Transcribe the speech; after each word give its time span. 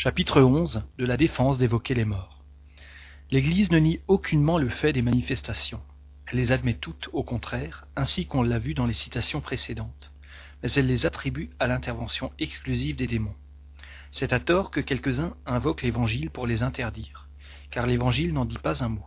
Chapitre 0.00 0.40
11 0.40 0.84
de 0.96 1.04
la 1.04 1.16
défense 1.16 1.58
d'évoquer 1.58 1.92
les 1.92 2.04
morts. 2.04 2.44
L'Église 3.32 3.72
ne 3.72 3.80
nie 3.80 3.98
aucunement 4.06 4.56
le 4.56 4.68
fait 4.68 4.92
des 4.92 5.02
manifestations. 5.02 5.80
Elle 6.28 6.38
les 6.38 6.52
admet 6.52 6.74
toutes, 6.74 7.10
au 7.12 7.24
contraire, 7.24 7.88
ainsi 7.96 8.24
qu'on 8.24 8.42
l'a 8.42 8.60
vu 8.60 8.74
dans 8.74 8.86
les 8.86 8.92
citations 8.92 9.40
précédentes, 9.40 10.12
mais 10.62 10.70
elle 10.70 10.86
les 10.86 11.04
attribue 11.04 11.50
à 11.58 11.66
l'intervention 11.66 12.30
exclusive 12.38 12.94
des 12.94 13.08
démons. 13.08 13.34
C'est 14.12 14.32
à 14.32 14.38
tort 14.38 14.70
que 14.70 14.78
quelques-uns 14.78 15.34
invoquent 15.46 15.82
l'Évangile 15.82 16.30
pour 16.30 16.46
les 16.46 16.62
interdire, 16.62 17.26
car 17.72 17.84
l'Évangile 17.88 18.32
n'en 18.32 18.44
dit 18.44 18.58
pas 18.58 18.84
un 18.84 18.90
mot. 18.90 19.06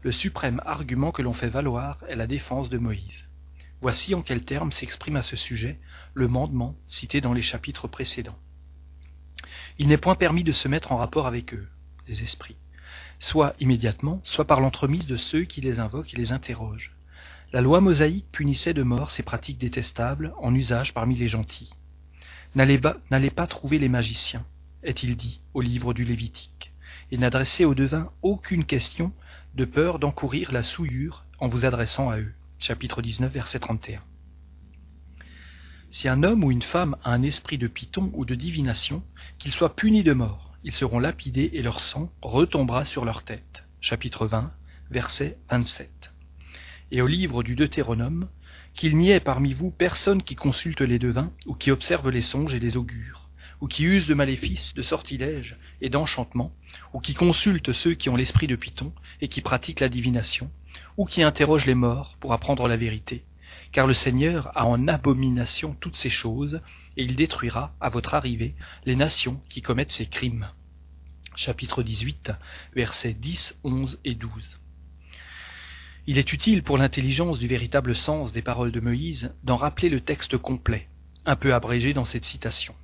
Le 0.00 0.10
suprême 0.10 0.62
argument 0.64 1.12
que 1.12 1.20
l'on 1.20 1.34
fait 1.34 1.50
valoir 1.50 2.02
est 2.08 2.16
la 2.16 2.26
défense 2.26 2.70
de 2.70 2.78
Moïse. 2.78 3.26
Voici 3.82 4.14
en 4.14 4.22
quels 4.22 4.46
termes 4.46 4.72
s'exprime 4.72 5.16
à 5.16 5.22
ce 5.22 5.36
sujet 5.36 5.78
le 6.14 6.28
mandement 6.28 6.76
cité 6.88 7.20
dans 7.20 7.34
les 7.34 7.42
chapitres 7.42 7.88
précédents. 7.88 8.38
Il 9.80 9.86
n'est 9.86 9.96
point 9.96 10.16
permis 10.16 10.42
de 10.42 10.52
se 10.52 10.66
mettre 10.66 10.90
en 10.90 10.96
rapport 10.96 11.28
avec 11.28 11.54
eux, 11.54 11.68
les 12.08 12.24
esprits, 12.24 12.56
soit 13.20 13.54
immédiatement, 13.60 14.20
soit 14.24 14.44
par 14.44 14.60
l'entremise 14.60 15.06
de 15.06 15.16
ceux 15.16 15.42
qui 15.44 15.60
les 15.60 15.78
invoquent 15.78 16.14
et 16.14 16.16
les 16.16 16.32
interrogent. 16.32 16.92
La 17.52 17.60
loi 17.60 17.80
mosaïque 17.80 18.26
punissait 18.32 18.74
de 18.74 18.82
mort 18.82 19.12
ces 19.12 19.22
pratiques 19.22 19.58
détestables 19.58 20.34
en 20.38 20.52
usage 20.54 20.94
parmi 20.94 21.14
les 21.14 21.28
gentils. 21.28 21.72
N'allez 22.56 23.30
pas 23.30 23.46
trouver 23.46 23.78
les 23.78 23.88
magiciens, 23.88 24.44
est-il 24.82 25.16
dit 25.16 25.40
au 25.54 25.60
livre 25.60 25.94
du 25.94 26.04
Lévitique, 26.04 26.72
et 27.12 27.16
n'adressez 27.16 27.64
aux 27.64 27.74
devins 27.74 28.10
aucune 28.22 28.64
question 28.64 29.12
de 29.54 29.64
peur 29.64 30.00
d'encourir 30.00 30.50
la 30.50 30.64
souillure 30.64 31.24
en 31.38 31.46
vous 31.46 31.64
adressant 31.64 32.10
à 32.10 32.18
eux. 32.18 32.32
Chapitre 32.58 33.00
19, 33.00 33.32
verset 33.32 33.60
31. 33.60 34.02
Si 35.90 36.06
un 36.06 36.22
homme 36.22 36.44
ou 36.44 36.50
une 36.50 36.62
femme 36.62 36.96
a 37.02 37.12
un 37.12 37.22
esprit 37.22 37.56
de 37.56 37.66
python 37.66 38.10
ou 38.12 38.26
de 38.26 38.34
divination, 38.34 39.02
qu'il 39.38 39.52
soit 39.52 39.74
puni 39.74 40.02
de 40.02 40.12
mort. 40.12 40.52
Ils 40.62 40.74
seront 40.74 40.98
lapidés 40.98 41.50
et 41.54 41.62
leur 41.62 41.80
sang 41.80 42.12
retombera 42.20 42.84
sur 42.84 43.06
leur 43.06 43.22
tête. 43.22 43.64
Chapitre 43.80 44.26
20, 44.26 44.52
verset 44.90 45.38
27. 45.50 46.12
Et 46.90 47.00
au 47.00 47.06
livre 47.06 47.42
du 47.42 47.54
Deutéronome, 47.54 48.28
qu'il 48.74 48.98
n'y 48.98 49.10
ait 49.10 49.20
parmi 49.20 49.54
vous 49.54 49.70
personne 49.70 50.22
qui 50.22 50.36
consulte 50.36 50.82
les 50.82 50.98
devins, 50.98 51.32
ou 51.46 51.54
qui 51.54 51.70
observe 51.70 52.10
les 52.10 52.20
songes 52.20 52.52
et 52.52 52.60
les 52.60 52.76
augures, 52.76 53.30
ou 53.62 53.66
qui 53.66 53.84
use 53.84 54.06
de 54.06 54.14
maléfices, 54.14 54.74
de 54.74 54.82
sortilèges 54.82 55.56
et 55.80 55.88
d'enchantements, 55.88 56.52
ou 56.92 57.00
qui 57.00 57.14
consulte 57.14 57.72
ceux 57.72 57.94
qui 57.94 58.10
ont 58.10 58.16
l'esprit 58.16 58.46
de 58.46 58.56
Python 58.56 58.92
et 59.22 59.28
qui 59.28 59.40
pratiquent 59.40 59.80
la 59.80 59.88
divination, 59.88 60.50
ou 60.98 61.06
qui 61.06 61.22
interroge 61.22 61.64
les 61.64 61.74
morts 61.74 62.18
pour 62.20 62.34
apprendre 62.34 62.68
la 62.68 62.76
vérité, 62.76 63.24
car 63.72 63.86
le 63.86 63.94
Seigneur 63.94 64.56
a 64.56 64.66
en 64.66 64.88
abomination 64.88 65.76
toutes 65.80 65.96
ces 65.96 66.10
choses, 66.10 66.60
et 66.96 67.02
il 67.02 67.16
détruira, 67.16 67.74
à 67.80 67.88
votre 67.88 68.14
arrivée, 68.14 68.54
les 68.84 68.96
nations 68.96 69.40
qui 69.48 69.62
commettent 69.62 69.92
ces 69.92 70.06
crimes. 70.06 70.48
Chapitre 71.36 71.82
18, 71.82 72.32
versets 72.74 73.12
10, 73.12 73.56
11 73.62 74.00
et 74.04 74.14
12. 74.14 74.58
Il 76.06 76.18
est 76.18 76.32
utile 76.32 76.62
pour 76.62 76.78
l'intelligence 76.78 77.38
du 77.38 77.46
véritable 77.46 77.94
sens 77.94 78.32
des 78.32 78.42
paroles 78.42 78.72
de 78.72 78.80
Moïse 78.80 79.34
d'en 79.44 79.56
rappeler 79.56 79.90
le 79.90 80.00
texte 80.00 80.38
complet, 80.38 80.88
un 81.26 81.36
peu 81.36 81.54
abrégé 81.54 81.92
dans 81.92 82.06
cette 82.06 82.24
citation. 82.24 82.74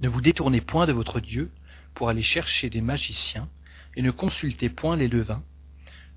Ne 0.00 0.08
vous 0.08 0.20
détournez 0.20 0.60
point 0.60 0.86
de 0.86 0.92
votre 0.92 1.20
Dieu 1.20 1.50
pour 1.94 2.08
aller 2.08 2.22
chercher 2.22 2.70
des 2.70 2.80
magiciens, 2.80 3.48
et 3.96 4.02
ne 4.02 4.12
consultez 4.12 4.70
point 4.70 4.96
les 4.96 5.08
levains, 5.08 5.42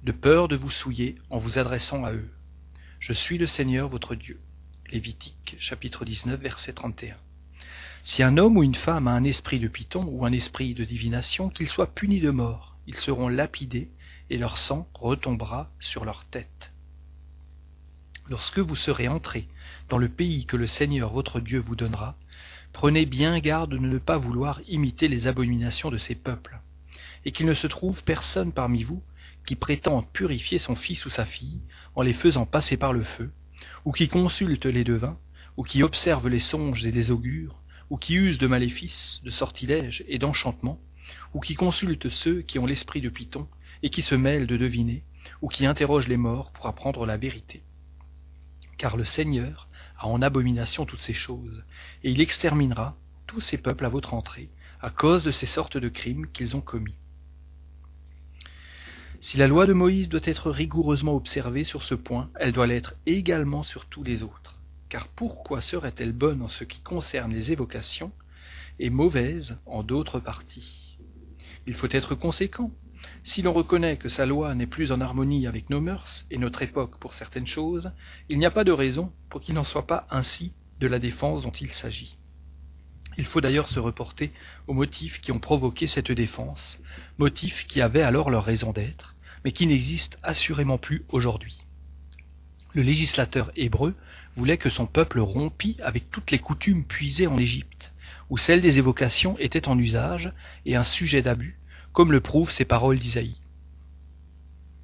de 0.03 0.11
peur 0.11 0.47
de 0.47 0.55
vous 0.55 0.69
souiller 0.69 1.15
en 1.29 1.37
vous 1.37 1.57
adressant 1.57 2.05
à 2.05 2.13
eux. 2.13 2.29
Je 3.05 3.11
suis 3.11 3.37
le 3.37 3.47
Seigneur 3.47 3.89
votre 3.89 4.15
Dieu. 4.15 4.39
Lévitique 4.89 5.57
chapitre 5.59 6.05
19 6.05 6.39
verset 6.39 6.71
31. 6.71 7.17
Si 8.01 8.23
un 8.23 8.37
homme 8.37 8.55
ou 8.55 8.63
une 8.63 8.75
femme 8.75 9.09
a 9.09 9.11
un 9.11 9.25
esprit 9.25 9.59
de 9.59 9.67
python 9.67 10.05
ou 10.09 10.25
un 10.25 10.31
esprit 10.31 10.73
de 10.73 10.85
divination, 10.85 11.49
qu'il 11.49 11.67
soit 11.67 11.93
puni 11.93 12.21
de 12.21 12.29
mort. 12.29 12.77
Ils 12.87 12.95
seront 12.95 13.27
lapidés 13.27 13.89
et 14.29 14.37
leur 14.37 14.57
sang 14.57 14.87
retombera 14.93 15.69
sur 15.81 16.05
leur 16.05 16.23
tête. 16.23 16.71
Lorsque 18.29 18.59
vous 18.59 18.77
serez 18.77 19.09
entrés 19.09 19.49
dans 19.89 19.97
le 19.97 20.07
pays 20.07 20.45
que 20.45 20.55
le 20.55 20.67
Seigneur 20.67 21.11
votre 21.11 21.41
Dieu 21.41 21.59
vous 21.59 21.75
donnera, 21.75 22.15
prenez 22.71 23.05
bien 23.05 23.37
garde 23.39 23.71
de 23.71 23.79
ne 23.79 23.97
pas 23.97 24.17
vouloir 24.17 24.61
imiter 24.69 25.09
les 25.09 25.27
abominations 25.27 25.91
de 25.91 25.97
ces 25.97 26.15
peuples, 26.15 26.57
et 27.25 27.33
qu'il 27.33 27.47
ne 27.47 27.53
se 27.53 27.67
trouve 27.67 28.01
personne 28.05 28.53
parmi 28.53 28.83
vous 28.83 29.03
qui 29.45 29.55
prétend 29.55 30.03
purifier 30.03 30.59
son 30.59 30.75
fils 30.75 31.05
ou 31.05 31.09
sa 31.09 31.25
fille 31.25 31.61
en 31.95 32.01
les 32.01 32.13
faisant 32.13 32.45
passer 32.45 32.77
par 32.77 32.93
le 32.93 33.03
feu, 33.03 33.31
ou 33.85 33.91
qui 33.91 34.07
consulte 34.07 34.65
les 34.65 34.83
devins, 34.83 35.17
ou 35.57 35.63
qui 35.63 35.83
observe 35.83 36.27
les 36.27 36.39
songes 36.39 36.85
et 36.85 36.91
les 36.91 37.11
augures, 37.11 37.61
ou 37.89 37.97
qui 37.97 38.15
use 38.15 38.39
de 38.39 38.47
maléfices, 38.47 39.21
de 39.23 39.29
sortilèges 39.29 40.03
et 40.07 40.17
d'enchantements, 40.17 40.79
ou 41.33 41.39
qui 41.39 41.55
consulte 41.55 42.09
ceux 42.09 42.41
qui 42.41 42.59
ont 42.59 42.65
l'esprit 42.65 43.01
de 43.01 43.09
Python 43.09 43.47
et 43.83 43.89
qui 43.89 44.01
se 44.01 44.15
mêlent 44.15 44.47
de 44.47 44.57
deviner, 44.57 45.03
ou 45.41 45.49
qui 45.49 45.65
interroge 45.65 46.07
les 46.07 46.17
morts 46.17 46.51
pour 46.51 46.67
apprendre 46.67 47.05
la 47.05 47.17
vérité. 47.17 47.63
Car 48.77 48.97
le 48.97 49.05
Seigneur 49.05 49.67
a 49.97 50.07
en 50.07 50.21
abomination 50.21 50.85
toutes 50.85 51.01
ces 51.01 51.13
choses, 51.13 51.63
et 52.03 52.11
il 52.11 52.21
exterminera 52.21 52.95
tous 53.27 53.41
ces 53.41 53.57
peuples 53.57 53.85
à 53.85 53.89
votre 53.89 54.13
entrée, 54.13 54.49
à 54.81 54.89
cause 54.89 55.23
de 55.23 55.31
ces 55.31 55.45
sortes 55.45 55.77
de 55.77 55.89
crimes 55.89 56.27
qu'ils 56.31 56.55
ont 56.55 56.61
commis. 56.61 56.95
Si 59.23 59.37
la 59.37 59.47
loi 59.47 59.65
de 59.65 59.71
Moïse 59.71 60.09
doit 60.09 60.19
être 60.25 60.51
rigoureusement 60.51 61.15
observée 61.15 61.63
sur 61.63 61.83
ce 61.83 61.95
point, 61.95 62.29
elle 62.35 62.51
doit 62.51 62.67
l'être 62.67 62.95
également 63.05 63.63
sur 63.63 63.85
tous 63.85 64.03
les 64.03 64.21
autres. 64.21 64.59
Car 64.89 65.07
pourquoi 65.07 65.61
serait-elle 65.61 66.11
bonne 66.11 66.41
en 66.41 66.49
ce 66.49 66.65
qui 66.65 66.81
concerne 66.81 67.31
les 67.31 67.53
évocations 67.53 68.11
et 68.79 68.89
mauvaise 68.89 69.57
en 69.65 69.81
d'autres 69.81 70.19
parties? 70.19 70.97
Il 71.65 71.73
faut 71.73 71.87
être 71.89 72.15
conséquent. 72.15 72.69
Si 73.23 73.41
l'on 73.41 73.53
reconnaît 73.53 73.95
que 73.95 74.09
sa 74.09 74.25
loi 74.25 74.53
n'est 74.55 74.67
plus 74.67 74.91
en 74.91 74.99
harmonie 74.99 75.47
avec 75.47 75.69
nos 75.69 75.79
mœurs 75.79 76.25
et 76.29 76.37
notre 76.37 76.61
époque 76.61 76.99
pour 76.99 77.13
certaines 77.13 77.47
choses, 77.47 77.93
il 78.27 78.39
n'y 78.39 78.45
a 78.45 78.51
pas 78.51 78.65
de 78.65 78.73
raison 78.73 79.13
pour 79.29 79.39
qu'il 79.39 79.55
n'en 79.55 79.63
soit 79.63 79.87
pas 79.87 80.05
ainsi 80.11 80.51
de 80.81 80.87
la 80.87 80.99
défense 80.99 81.43
dont 81.43 81.51
il 81.51 81.71
s'agit. 81.71 82.17
Il 83.17 83.25
faut 83.25 83.41
d'ailleurs 83.41 83.69
se 83.69 83.79
reporter 83.79 84.33
aux 84.67 84.73
motifs 84.73 85.21
qui 85.21 85.31
ont 85.31 85.39
provoqué 85.39 85.87
cette 85.87 86.11
défense, 86.11 86.79
motifs 87.17 87.67
qui 87.67 87.79
avaient 87.79 88.01
alors 88.01 88.29
leur 88.29 88.43
raison 88.43 88.73
d'être, 88.73 89.12
mais 89.43 89.51
qui 89.51 89.67
n'existent 89.67 90.17
assurément 90.23 90.77
plus 90.77 91.03
aujourd'hui. 91.09 91.59
Le 92.73 92.81
législateur 92.81 93.51
hébreu 93.55 93.95
voulait 94.35 94.57
que 94.57 94.69
son 94.69 94.87
peuple 94.87 95.19
rompît 95.19 95.77
avec 95.83 96.09
toutes 96.09 96.31
les 96.31 96.39
coutumes 96.39 96.85
puisées 96.85 97.27
en 97.27 97.37
Égypte, 97.37 97.93
où 98.29 98.37
celles 98.37 98.61
des 98.61 98.79
évocations 98.79 99.37
étaient 99.37 99.67
en 99.67 99.77
usage 99.77 100.31
et 100.65 100.75
un 100.75 100.83
sujet 100.83 101.21
d'abus, 101.21 101.59
comme 101.91 102.11
le 102.11 102.21
prouvent 102.21 102.51
ces 102.51 102.65
paroles 102.65 102.99
d'Isaïe. 102.99 103.37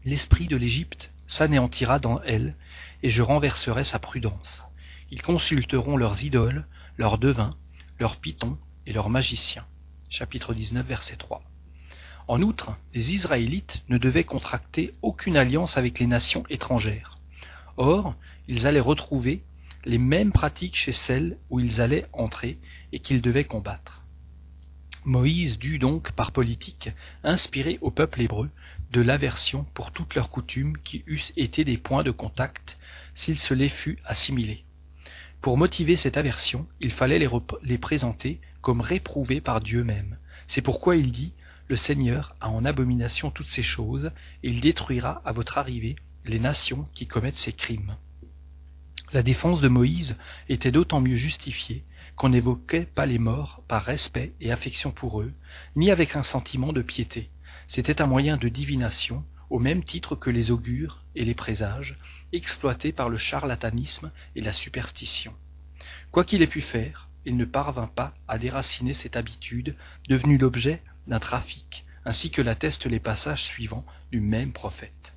L'esprit 0.05 0.47
de 0.47 0.55
l'Égypte 0.55 1.11
s'anéantira 1.27 1.99
dans 1.99 2.21
elle, 2.21 2.55
et 3.01 3.09
je 3.09 3.21
renverserai 3.21 3.83
sa 3.83 3.99
prudence. 3.99 4.63
Ils 5.11 5.21
consulteront 5.21 5.97
leurs 5.97 6.23
idoles, 6.23 6.65
leurs 6.97 7.17
devins, 7.17 7.55
leurs 7.99 8.17
pythons 8.17 8.57
et 8.85 8.93
leurs 8.93 9.09
magiciens. 9.09 9.65
Chapitre 10.09 10.53
19, 10.53 10.85
verset 10.85 11.15
3. 11.15 11.43
En 12.29 12.43
outre, 12.43 12.77
les 12.93 13.15
Israélites 13.15 13.83
ne 13.89 13.97
devaient 13.97 14.23
contracter 14.23 14.93
aucune 15.01 15.35
alliance 15.35 15.77
avec 15.77 15.97
les 15.97 16.05
nations 16.05 16.43
étrangères. 16.51 17.17
Or, 17.75 18.13
ils 18.47 18.67
allaient 18.67 18.79
retrouver 18.79 19.41
les 19.83 19.97
mêmes 19.97 20.31
pratiques 20.31 20.75
chez 20.75 20.91
celles 20.91 21.37
où 21.49 21.59
ils 21.59 21.81
allaient 21.81 22.05
entrer 22.13 22.59
et 22.91 22.99
qu'ils 22.99 23.23
devaient 23.23 23.45
combattre. 23.45 24.03
Moïse 25.05 25.57
dut 25.57 25.79
donc, 25.79 26.11
par 26.11 26.31
politique, 26.31 26.91
inspirer 27.23 27.79
au 27.81 27.89
peuple 27.89 28.21
hébreu 28.21 28.51
de 28.91 29.01
l'aversion 29.01 29.65
pour 29.73 29.91
toutes 29.91 30.13
leurs 30.13 30.29
coutumes 30.29 30.77
qui 30.83 31.03
eussent 31.07 31.33
été 31.35 31.63
des 31.63 31.77
points 31.77 32.03
de 32.03 32.11
contact 32.11 32.77
s'il 33.15 33.39
se 33.39 33.55
les 33.55 33.69
fût 33.69 33.97
assimilés. 34.05 34.63
Pour 35.41 35.57
motiver 35.57 35.95
cette 35.95 36.17
aversion, 36.17 36.67
il 36.79 36.91
fallait 36.91 37.17
les, 37.17 37.29
les 37.63 37.79
présenter 37.79 38.39
comme 38.61 38.81
réprouvés 38.81 39.41
par 39.41 39.61
Dieu 39.61 39.83
même. 39.83 40.19
C'est 40.45 40.61
pourquoi 40.61 40.95
il 40.95 41.11
dit 41.11 41.33
Le 41.69 41.75
Seigneur 41.75 42.35
a 42.41 42.49
en 42.49 42.65
abomination 42.65 43.29
toutes 43.29 43.47
ces 43.47 43.61
choses, 43.61 44.11
et 44.41 44.49
il 44.49 44.59
détruira 44.59 45.21
à 45.23 45.31
votre 45.31 45.59
arrivée 45.59 45.95
les 46.25 46.39
nations 46.39 46.87
qui 46.95 47.05
commettent 47.05 47.37
ces 47.37 47.53
crimes. 47.53 47.95
La 49.13 49.21
défense 49.21 49.61
de 49.61 49.67
Moïse 49.67 50.15
était 50.49 50.71
d'autant 50.71 50.99
mieux 50.99 51.15
justifiée 51.15 51.83
qu'on 52.15 52.29
n'évoquait 52.29 52.87
pas 52.87 53.05
les 53.05 53.19
morts 53.19 53.61
par 53.67 53.83
respect 53.83 54.33
et 54.41 54.51
affection 54.51 54.89
pour 54.89 55.21
eux, 55.21 55.31
ni 55.75 55.91
avec 55.91 56.15
un 56.15 56.23
sentiment 56.23 56.73
de 56.73 56.81
piété. 56.81 57.29
C'était 57.67 58.01
un 58.01 58.07
moyen 58.07 58.37
de 58.37 58.49
divination 58.49 59.23
au 59.51 59.59
même 59.59 59.83
titre 59.83 60.15
que 60.15 60.31
les 60.31 60.49
augures 60.49 61.03
et 61.15 61.23
les 61.23 61.35
présages, 61.35 61.99
exploités 62.33 62.91
par 62.91 63.09
le 63.09 63.17
charlatanisme 63.17 64.11
et 64.35 64.41
la 64.41 64.53
superstition. 64.53 65.33
Quoi 66.11 66.23
qu'il 66.25 66.41
ait 66.41 66.47
pu 66.47 66.61
faire, 66.61 67.08
il 67.25 67.37
ne 67.37 67.45
parvint 67.45 67.87
pas 67.87 68.13
à 68.27 68.37
déraciner 68.37 68.93
cette 68.93 69.15
habitude, 69.15 69.75
devenue 70.07 70.37
l'objet 70.37 70.81
d'un 71.07 71.19
trafic, 71.19 71.85
ainsi 72.05 72.31
que 72.31 72.41
l'attestent 72.41 72.85
les 72.85 72.99
passages 72.99 73.43
suivants 73.43 73.85
du 74.11 74.21
même 74.21 74.53
prophète. 74.53 75.13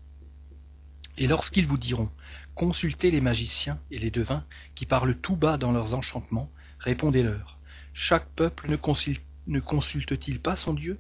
Et 1.19 1.27
lorsqu'ils 1.27 1.67
vous 1.67 1.79
diront 1.79 2.11
Consultez 2.55 3.11
les 3.11 3.21
magiciens 3.21 3.81
et 3.91 3.99
les 3.99 4.11
devins 4.11 4.45
qui 4.75 4.85
parlent 4.85 5.15
tout 5.15 5.37
bas 5.37 5.57
dans 5.57 5.73
leurs 5.73 5.95
enchantements, 5.95 6.51
répondez-leur 6.79 7.59
Chaque 7.95 8.29
peuple 8.31 8.71
ne 8.71 9.61
consulte-t-il 9.61 10.41
pas 10.41 10.57
son 10.57 10.75
Dieu? 10.75 10.99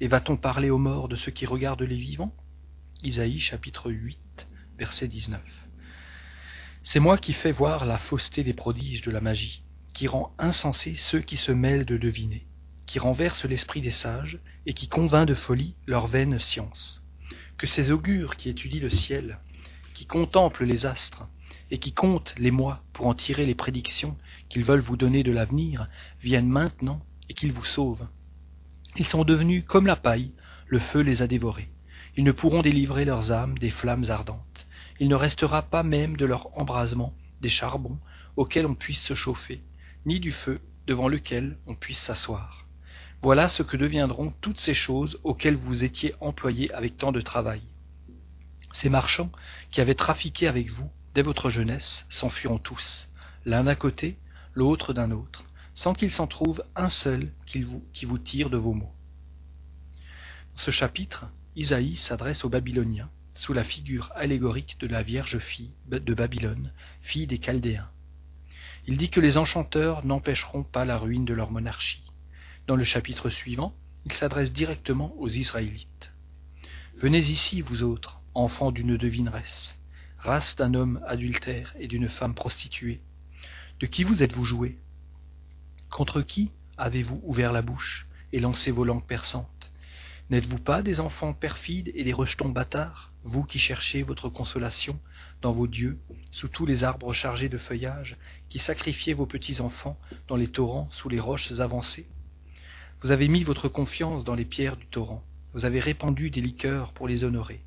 Et 0.00 0.08
va-t-on 0.08 0.36
parler 0.36 0.70
aux 0.70 0.78
morts 0.78 1.08
de 1.08 1.16
ceux 1.16 1.30
qui 1.30 1.46
regardent 1.46 1.82
les 1.82 1.96
vivants? 1.96 2.34
Isaïe 3.02 3.40
chapitre 3.40 3.90
8, 3.90 4.46
verset 4.78 5.08
19. 5.08 5.40
C'est 6.82 7.00
moi 7.00 7.18
qui 7.18 7.32
fais 7.32 7.52
voir 7.52 7.84
la 7.84 7.98
fausseté 7.98 8.42
des 8.42 8.54
prodiges 8.54 9.02
de 9.02 9.10
la 9.10 9.20
magie, 9.20 9.62
qui 9.92 10.08
rend 10.08 10.34
insensés 10.38 10.96
ceux 10.96 11.20
qui 11.20 11.36
se 11.36 11.52
mêlent 11.52 11.84
de 11.84 11.96
deviner, 11.96 12.46
qui 12.86 12.98
renverse 12.98 13.44
l'esprit 13.44 13.80
des 13.80 13.90
sages 13.90 14.38
et 14.66 14.74
qui 14.74 14.88
convainc 14.88 15.26
de 15.26 15.34
folie 15.34 15.74
leur 15.86 16.06
vaine 16.06 16.38
science. 16.38 17.02
Que 17.58 17.66
ces 17.66 17.90
augures 17.90 18.36
qui 18.36 18.48
étudient 18.48 18.82
le 18.82 18.90
ciel, 18.90 19.38
qui 19.94 20.06
contemplent 20.06 20.64
les 20.64 20.86
astres, 20.86 21.26
et 21.70 21.78
qui 21.78 21.92
comptent 21.92 22.34
les 22.38 22.50
mois 22.50 22.82
pour 22.92 23.06
en 23.06 23.14
tirer 23.14 23.46
les 23.46 23.54
prédictions 23.54 24.16
qu'ils 24.48 24.64
veulent 24.64 24.80
vous 24.80 24.96
donner 24.96 25.22
de 25.22 25.32
l'avenir, 25.32 25.88
viennent 26.20 26.48
maintenant 26.48 27.00
et 27.28 27.34
qu'ils 27.34 27.52
vous 27.52 27.64
sauvent. 27.64 28.06
Ils 28.96 29.06
sont 29.06 29.24
devenus 29.24 29.64
comme 29.66 29.86
la 29.86 29.96
paille, 29.96 30.32
le 30.66 30.78
feu 30.78 31.00
les 31.00 31.22
a 31.22 31.26
dévorés. 31.26 31.70
Ils 32.16 32.24
ne 32.24 32.32
pourront 32.32 32.60
délivrer 32.60 33.06
leurs 33.06 33.32
âmes 33.32 33.56
des 33.56 33.70
flammes 33.70 34.04
ardentes. 34.10 34.66
Il 35.00 35.08
ne 35.08 35.14
restera 35.14 35.62
pas 35.62 35.82
même 35.82 36.16
de 36.16 36.26
leur 36.26 36.58
embrasement 36.60 37.14
des 37.40 37.48
charbons 37.48 37.98
auxquels 38.36 38.66
on 38.66 38.74
puisse 38.74 39.02
se 39.02 39.14
chauffer, 39.14 39.62
ni 40.04 40.20
du 40.20 40.32
feu 40.32 40.60
devant 40.86 41.08
lequel 41.08 41.58
on 41.66 41.74
puisse 41.74 42.00
s'asseoir. 42.00 42.66
Voilà 43.22 43.48
ce 43.48 43.62
que 43.62 43.76
deviendront 43.76 44.32
toutes 44.40 44.58
ces 44.58 44.74
choses 44.74 45.20
auxquelles 45.22 45.56
vous 45.56 45.84
étiez 45.84 46.14
employés 46.20 46.72
avec 46.72 46.96
tant 46.96 47.12
de 47.12 47.20
travail. 47.20 47.62
Ces 48.72 48.88
marchands 48.88 49.30
qui 49.70 49.80
avaient 49.80 49.94
trafiqué 49.94 50.48
avec 50.48 50.70
vous 50.70 50.90
dès 51.14 51.22
votre 51.22 51.50
jeunesse 51.50 52.04
s'enfuiront 52.08 52.58
tous, 52.58 53.08
l'un 53.44 53.64
d'un 53.64 53.74
côté, 53.74 54.16
l'autre 54.54 54.92
d'un 54.92 55.10
autre, 55.12 55.44
sans 55.74 55.94
qu'il 55.94 56.10
s'en 56.10 56.26
trouve 56.26 56.64
un 56.74 56.88
seul 56.88 57.32
qui 57.46 57.62
vous, 57.62 58.18
tire 58.18 58.50
de 58.50 58.56
vos 58.56 58.72
mots. 58.72 58.94
Dans 60.52 60.62
ce 60.62 60.70
chapitre, 60.70 61.26
Isaïe 61.54 61.96
s'adresse 61.96 62.44
aux 62.44 62.48
Babyloniens 62.48 63.10
sous 63.34 63.52
la 63.52 63.64
figure 63.64 64.10
allégorique 64.14 64.78
de 64.80 64.86
la 64.86 65.02
Vierge 65.02 65.38
fille 65.38 65.72
de 65.86 66.14
Babylone, 66.14 66.72
fille 67.02 67.26
des 67.26 67.38
Chaldéens. 67.38 67.88
Il 68.86 68.96
dit 68.96 69.10
que 69.10 69.20
les 69.20 69.38
enchanteurs 69.38 70.04
n'empêcheront 70.04 70.64
pas 70.64 70.84
la 70.84 70.98
ruine 70.98 71.24
de 71.24 71.34
leur 71.34 71.52
monarchie. 71.52 72.02
Dans 72.66 72.74
le 72.74 72.84
chapitre 72.84 73.30
suivant, 73.30 73.74
il 74.04 74.12
s'adresse 74.12 74.52
directement 74.52 75.14
aux 75.18 75.28
Israélites. 75.28 76.12
Venez 76.96 77.18
ici, 77.18 77.60
vous 77.60 77.84
autres, 77.84 78.20
enfants 78.34 78.72
d'une 78.72 78.96
devineresse, 78.96 79.78
race 80.18 80.56
d'un 80.56 80.74
homme 80.74 81.00
adultère 81.06 81.74
et 81.78 81.86
d'une 81.86 82.08
femme 82.08 82.34
prostituée. 82.34 83.00
De 83.78 83.86
qui 83.86 84.02
vous 84.02 84.22
êtes-vous 84.22 84.44
joué 84.44 84.78
Contre 85.88 86.22
qui 86.22 86.50
avez-vous 86.76 87.20
ouvert 87.24 87.52
la 87.52 87.62
bouche 87.62 88.08
et 88.32 88.40
lancé 88.40 88.70
vos 88.70 88.84
langues 88.84 89.06
perçantes? 89.06 89.48
N'êtes-vous 90.30 90.58
pas 90.58 90.82
des 90.82 91.00
enfants 91.00 91.34
perfides 91.34 91.90
et 91.94 92.04
des 92.04 92.12
rejetons 92.12 92.48
bâtards, 92.48 93.12
vous 93.24 93.42
qui 93.42 93.58
cherchez 93.58 94.02
votre 94.02 94.28
consolation 94.28 94.98
dans 95.42 95.52
vos 95.52 95.66
dieux, 95.66 95.98
sous 96.30 96.48
tous 96.48 96.64
les 96.66 96.84
arbres 96.84 97.12
chargés 97.12 97.48
de 97.48 97.58
feuillage, 97.58 98.16
qui 98.48 98.58
sacrifiez 98.58 99.14
vos 99.14 99.26
petits-enfants 99.26 99.98
dans 100.28 100.36
les 100.36 100.48
torrents, 100.48 100.88
sous 100.90 101.08
les 101.08 101.20
roches 101.20 101.52
avancées? 101.60 102.06
Vous 103.02 103.10
avez 103.10 103.28
mis 103.28 103.42
votre 103.42 103.68
confiance 103.68 104.24
dans 104.24 104.34
les 104.34 104.44
pierres 104.44 104.76
du 104.76 104.86
torrent, 104.86 105.24
vous 105.52 105.64
avez 105.64 105.80
répandu 105.80 106.30
des 106.30 106.40
liqueurs 106.40 106.92
pour 106.92 107.08
les 107.08 107.24
honorer, 107.24 107.60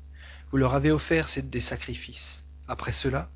vous 0.50 0.56
leur 0.56 0.74
avez 0.74 0.90
offert 0.90 1.28
des 1.44 1.60
sacrifices. 1.60 2.42
Après 2.68 2.92
cela, 2.92 3.30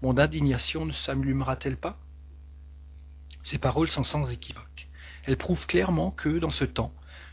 mon 0.00 0.18
indignation 0.18 0.86
ne 0.86 0.92
s'allumera-t-elle 0.92 1.76
pas? 1.76 1.98
Ces 3.42 3.58
paroles 3.58 3.90
sont 3.90 4.04
sans 4.04 4.30
équivoque. 4.30 4.88
Elles 5.24 5.36
prouvent 5.36 5.66
clairement 5.66 6.10
que, 6.10 6.38
dans 6.38 6.50
ce 6.50 6.64
temps, 6.64 6.92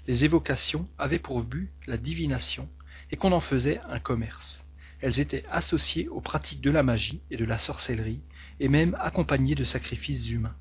les 0.10 0.26
évocations 0.26 0.88
avaient 0.98 1.20
pour 1.20 1.44
but 1.44 1.70
la 1.86 1.96
divination 1.96 2.68
et 3.12 3.16
qu'on 3.16 3.32
en 3.32 3.40
faisait 3.40 3.80
un 3.88 4.00
commerce. 4.00 4.66
Elles 5.02 5.20
étaient 5.20 5.46
associées 5.52 6.08
aux 6.08 6.20
pratiques 6.20 6.62
de 6.62 6.72
la 6.72 6.82
magie 6.82 7.22
et 7.30 7.38
de 7.38 7.46
la 7.46 7.60
sorcellerie, 7.60 8.24
et 8.60 8.70
même 8.70 8.98
accompagnées 9.00 9.54
de 9.54 9.64
sacrifices 9.64 10.28
humains. 10.28 10.56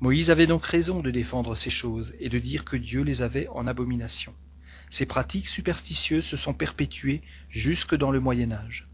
Moïse 0.00 0.30
avait 0.30 0.46
donc 0.46 0.64
raison 0.64 1.00
de 1.00 1.10
défendre 1.10 1.54
ces 1.54 1.68
choses 1.68 2.14
et 2.18 2.30
de 2.30 2.38
dire 2.38 2.64
que 2.64 2.78
Dieu 2.78 3.02
les 3.02 3.20
avait 3.20 3.46
en 3.48 3.66
abomination. 3.66 4.32
Ces 4.88 5.04
pratiques 5.04 5.48
superstitieuses 5.48 6.24
se 6.24 6.38
sont 6.38 6.54
perpétuées 6.54 7.20
jusque 7.50 7.94
dans 7.94 8.10
le 8.10 8.20
Moyen 8.20 8.52
Âge. 8.52 8.88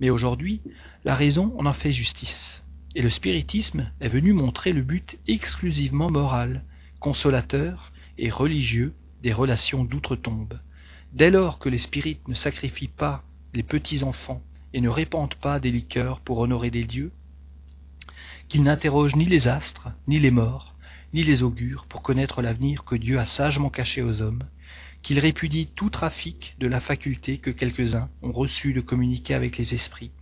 Mais 0.00 0.10
aujourd'hui, 0.10 0.62
la 1.04 1.14
raison 1.14 1.54
en 1.60 1.66
a 1.66 1.74
fait 1.74 1.92
justice. 1.92 2.64
Et 2.96 3.02
le 3.02 3.10
spiritisme 3.10 3.88
est 4.00 4.08
venu 4.08 4.32
montrer 4.32 4.72
le 4.72 4.82
but 4.82 5.16
exclusivement 5.28 6.10
moral, 6.10 6.64
consolateur 6.98 7.92
et 8.18 8.28
religieux 8.28 8.92
des 9.22 9.32
relations 9.32 9.84
d'outre-tombe. 9.84 10.58
Dès 11.12 11.30
lors 11.30 11.58
que 11.58 11.68
les 11.68 11.78
spirites 11.78 12.26
ne 12.28 12.34
sacrifient 12.34 12.88
pas 12.88 13.22
les 13.54 13.62
petits-enfants 13.62 14.42
et 14.74 14.80
ne 14.80 14.88
répandent 14.88 15.34
pas 15.34 15.60
des 15.60 15.70
liqueurs 15.70 16.20
pour 16.20 16.38
honorer 16.38 16.70
des 16.70 16.84
dieux, 16.84 17.12
qu'ils 18.48 18.62
n'interrogent 18.62 19.16
ni 19.16 19.26
les 19.26 19.48
astres, 19.48 19.88
ni 20.08 20.18
les 20.18 20.30
morts, 20.30 20.74
ni 21.14 21.22
les 21.22 21.42
augures 21.42 21.86
pour 21.86 22.02
connaître 22.02 22.42
l'avenir 22.42 22.84
que 22.84 22.96
Dieu 22.96 23.18
a 23.18 23.24
sagement 23.24 23.70
caché 23.70 24.02
aux 24.02 24.22
hommes, 24.22 24.44
qu'ils 25.02 25.18
répudient 25.18 25.66
tout 25.74 25.90
trafic 25.90 26.56
de 26.58 26.66
la 26.66 26.80
faculté 26.80 27.38
que 27.38 27.50
quelques-uns 27.50 28.08
ont 28.22 28.32
reçue 28.32 28.72
de 28.72 28.80
communiquer 28.80 29.34
avec 29.34 29.56
les 29.56 29.74
esprits, 29.74 30.12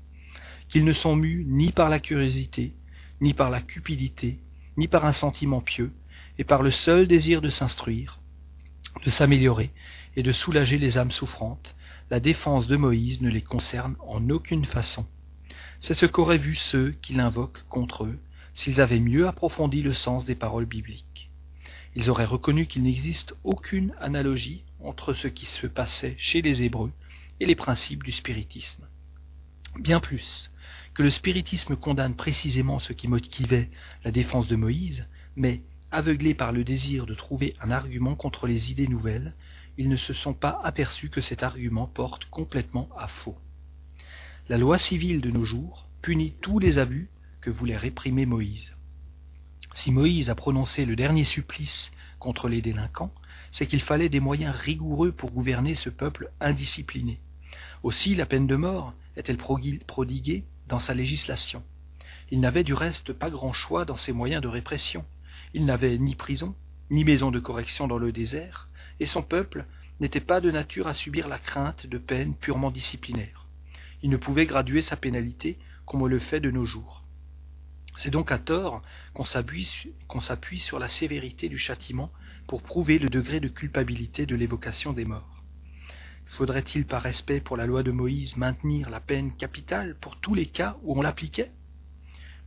qu'ils 0.68 0.84
ne 0.84 0.92
sont 0.92 1.16
mus 1.16 1.44
ni 1.46 1.72
par 1.72 1.88
la 1.88 2.00
curiosité, 2.00 2.74
ni 3.20 3.34
par 3.34 3.50
la 3.50 3.60
cupidité, 3.60 4.38
ni 4.76 4.88
par 4.88 5.04
un 5.04 5.12
sentiment 5.12 5.60
pieux, 5.60 5.92
et 6.38 6.44
par 6.44 6.62
le 6.62 6.70
seul 6.70 7.06
désir 7.06 7.42
de 7.42 7.48
s'instruire, 7.48 8.19
de 9.04 9.10
s'améliorer 9.10 9.70
et 10.16 10.22
de 10.22 10.32
soulager 10.32 10.78
les 10.78 10.98
âmes 10.98 11.10
souffrantes, 11.10 11.74
la 12.10 12.20
défense 12.20 12.66
de 12.66 12.76
Moïse 12.76 13.20
ne 13.20 13.30
les 13.30 13.42
concerne 13.42 13.96
en 14.00 14.28
aucune 14.30 14.64
façon. 14.64 15.06
C'est 15.78 15.94
ce 15.94 16.06
qu'auraient 16.06 16.38
vu 16.38 16.54
ceux 16.54 16.90
qui 17.02 17.14
l'invoquent 17.14 17.64
contre 17.68 18.04
eux 18.04 18.18
s'ils 18.52 18.80
avaient 18.80 19.00
mieux 19.00 19.28
approfondi 19.28 19.82
le 19.82 19.92
sens 19.92 20.24
des 20.24 20.34
paroles 20.34 20.66
bibliques. 20.66 21.30
Ils 21.96 22.10
auraient 22.10 22.24
reconnu 22.24 22.66
qu'il 22.66 22.82
n'existe 22.82 23.34
aucune 23.44 23.94
analogie 24.00 24.64
entre 24.80 25.14
ce 25.14 25.28
qui 25.28 25.46
se 25.46 25.66
passait 25.66 26.14
chez 26.18 26.42
les 26.42 26.62
Hébreux 26.62 26.92
et 27.40 27.46
les 27.46 27.54
principes 27.54 28.02
du 28.02 28.12
spiritisme. 28.12 28.86
Bien 29.78 30.00
plus, 30.00 30.50
que 30.94 31.02
le 31.02 31.10
spiritisme 31.10 31.76
condamne 31.76 32.16
précisément 32.16 32.78
ce 32.78 32.92
qui 32.92 33.08
motivait 33.08 33.70
la 34.04 34.10
défense 34.10 34.48
de 34.48 34.56
Moïse, 34.56 35.06
mais 35.36 35.62
aveuglés 35.90 36.34
par 36.34 36.52
le 36.52 36.64
désir 36.64 37.06
de 37.06 37.14
trouver 37.14 37.56
un 37.60 37.70
argument 37.70 38.14
contre 38.14 38.46
les 38.46 38.70
idées 38.70 38.88
nouvelles, 38.88 39.34
ils 39.76 39.88
ne 39.88 39.96
se 39.96 40.12
sont 40.12 40.34
pas 40.34 40.60
aperçus 40.62 41.10
que 41.10 41.20
cet 41.20 41.42
argument 41.42 41.86
porte 41.86 42.26
complètement 42.26 42.88
à 42.96 43.08
faux. 43.08 43.36
La 44.48 44.58
loi 44.58 44.78
civile 44.78 45.20
de 45.20 45.30
nos 45.30 45.44
jours 45.44 45.86
punit 46.02 46.34
tous 46.40 46.58
les 46.58 46.78
abus 46.78 47.08
que 47.40 47.50
voulait 47.50 47.76
réprimer 47.76 48.26
Moïse. 48.26 48.74
Si 49.72 49.92
Moïse 49.92 50.30
a 50.30 50.34
prononcé 50.34 50.84
le 50.84 50.96
dernier 50.96 51.24
supplice 51.24 51.90
contre 52.18 52.48
les 52.48 52.60
délinquants, 52.60 53.14
c'est 53.52 53.66
qu'il 53.66 53.80
fallait 53.80 54.08
des 54.08 54.20
moyens 54.20 54.54
rigoureux 54.54 55.12
pour 55.12 55.30
gouverner 55.30 55.74
ce 55.74 55.90
peuple 55.90 56.30
indiscipliné. 56.40 57.20
Aussi 57.82 58.14
la 58.14 58.26
peine 58.26 58.46
de 58.46 58.56
mort 58.56 58.94
est-elle 59.16 59.38
prodiguée 59.38 60.44
dans 60.68 60.78
sa 60.78 60.94
législation. 60.94 61.62
Il 62.30 62.40
n'avait 62.40 62.64
du 62.64 62.74
reste 62.74 63.12
pas 63.12 63.30
grand 63.30 63.52
choix 63.52 63.84
dans 63.84 63.96
ses 63.96 64.12
moyens 64.12 64.42
de 64.42 64.48
répression. 64.48 65.04
Il 65.54 65.64
n'avait 65.64 65.98
ni 65.98 66.14
prison, 66.14 66.54
ni 66.90 67.04
maison 67.04 67.30
de 67.30 67.40
correction 67.40 67.88
dans 67.88 67.98
le 67.98 68.12
désert, 68.12 68.68
et 69.00 69.06
son 69.06 69.22
peuple 69.22 69.66
n'était 70.00 70.20
pas 70.20 70.40
de 70.40 70.50
nature 70.50 70.86
à 70.86 70.94
subir 70.94 71.28
la 71.28 71.38
crainte 71.38 71.86
de 71.86 71.98
peines 71.98 72.34
purement 72.34 72.70
disciplinaires. 72.70 73.46
Il 74.02 74.10
ne 74.10 74.16
pouvait 74.16 74.46
graduer 74.46 74.82
sa 74.82 74.96
pénalité 74.96 75.58
comme 75.86 76.02
on 76.02 76.06
le 76.06 76.18
fait 76.18 76.40
de 76.40 76.50
nos 76.50 76.64
jours. 76.64 77.04
C'est 77.96 78.10
donc 78.10 78.32
à 78.32 78.38
tort 78.38 78.82
qu'on 79.12 79.24
s'appuie 79.24 80.58
sur 80.58 80.78
la 80.78 80.88
sévérité 80.88 81.48
du 81.48 81.58
châtiment 81.58 82.10
pour 82.46 82.62
prouver 82.62 82.98
le 82.98 83.10
degré 83.10 83.40
de 83.40 83.48
culpabilité 83.48 84.24
de 84.26 84.36
l'évocation 84.36 84.92
des 84.92 85.04
morts. 85.04 85.42
Faudrait-il 86.26 86.86
par 86.86 87.02
respect 87.02 87.40
pour 87.40 87.56
la 87.56 87.66
loi 87.66 87.82
de 87.82 87.90
Moïse 87.90 88.36
maintenir 88.36 88.88
la 88.88 89.00
peine 89.00 89.34
capitale 89.34 89.96
pour 90.00 90.16
tous 90.16 90.34
les 90.34 90.46
cas 90.46 90.78
où 90.82 90.96
on 90.98 91.02
l'appliquait? 91.02 91.50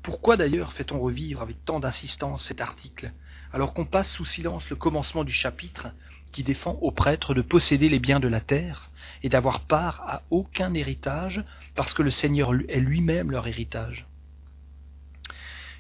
Pourquoi 0.04 0.36
d'ailleurs 0.36 0.74
fait-on 0.74 1.00
revivre 1.00 1.42
avec 1.42 1.64
tant 1.64 1.80
d'insistance 1.80 2.46
cet 2.46 2.60
article, 2.60 3.14
alors 3.54 3.74
qu'on 3.74 3.86
passe 3.86 4.12
sous 4.12 4.26
silence 4.26 4.70
le 4.70 4.76
commencement 4.76 5.24
du 5.24 5.32
chapitre 5.32 5.88
qui 6.34 6.44
défend 6.44 6.74
aux 6.82 6.92
prêtres 6.92 7.34
de 7.34 7.42
posséder 7.42 7.88
les 7.88 8.00
biens 8.00 8.20
de 8.20 8.28
la 8.28 8.42
terre 8.42 8.90
et 9.24 9.30
d'avoir 9.30 9.62
part 9.62 10.02
à 10.06 10.24
aucun 10.30 10.74
héritage 10.74 11.44
parce 11.74 11.94
que 11.94 12.04
le 12.04 12.12
Seigneur 12.12 12.54
est 12.68 12.80
lui-même 12.80 13.32
leur 13.32 13.48
héritage? 13.48 14.06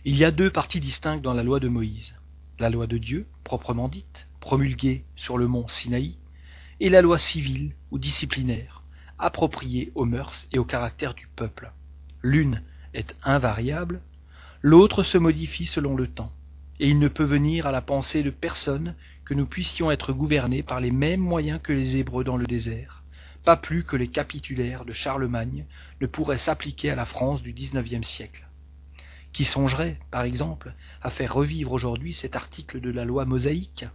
Il 0.05 0.15
y 0.15 0.23
a 0.23 0.31
deux 0.31 0.49
parties 0.49 0.79
distinctes 0.79 1.23
dans 1.23 1.33
la 1.33 1.43
loi 1.43 1.59
de 1.59 1.67
Moïse. 1.67 2.13
La 2.59 2.69
loi 2.69 2.87
de 2.87 2.97
Dieu, 2.97 3.27
proprement 3.43 3.89
dite, 3.89 4.27
promulguée 4.39 5.03
sur 5.15 5.37
le 5.37 5.47
mont 5.47 5.67
Sinaï, 5.67 6.17
et 6.79 6.89
la 6.89 7.01
loi 7.01 7.17
civile 7.17 7.73
ou 7.91 7.99
disciplinaire, 7.99 8.83
appropriée 9.19 9.91
aux 9.95 10.05
mœurs 10.05 10.45
et 10.51 10.59
au 10.59 10.65
caractère 10.65 11.13
du 11.13 11.27
peuple. 11.35 11.71
L'une 12.21 12.61
est 12.93 13.15
invariable, 13.23 14.01
l'autre 14.63 15.03
se 15.03 15.17
modifie 15.17 15.65
selon 15.65 15.95
le 15.95 16.07
temps, 16.07 16.31
et 16.79 16.89
il 16.89 16.97
ne 16.97 17.09
peut 17.09 17.25
venir 17.25 17.67
à 17.67 17.71
la 17.71 17.81
pensée 17.81 18.23
de 18.23 18.31
personne 18.31 18.95
que 19.25 19.33
nous 19.33 19.45
puissions 19.45 19.91
être 19.91 20.13
gouvernés 20.13 20.63
par 20.63 20.79
les 20.79 20.89
mêmes 20.89 21.21
moyens 21.21 21.59
que 21.61 21.73
les 21.73 21.97
Hébreux 21.97 22.23
dans 22.23 22.37
le 22.37 22.47
désert, 22.47 23.03
pas 23.43 23.57
plus 23.57 23.83
que 23.83 23.97
les 23.97 24.07
capitulaires 24.07 24.85
de 24.85 24.93
Charlemagne 24.93 25.65
ne 26.01 26.07
pourraient 26.07 26.37
s'appliquer 26.37 26.89
à 26.89 26.95
la 26.95 27.05
France 27.05 27.41
du 27.41 27.51
XIXe 27.51 28.07
siècle. 28.07 28.47
Qui 29.33 29.43
songerait, 29.43 29.99
par 30.11 30.23
exemple, 30.23 30.73
à 31.01 31.09
faire 31.09 31.33
revivre 31.33 31.73
aujourd'hui 31.73 32.13
cet 32.13 32.35
article 32.35 32.79
de 32.79 32.89
la 32.89 33.03
loi 33.03 33.25
mosaïque? 33.25 33.85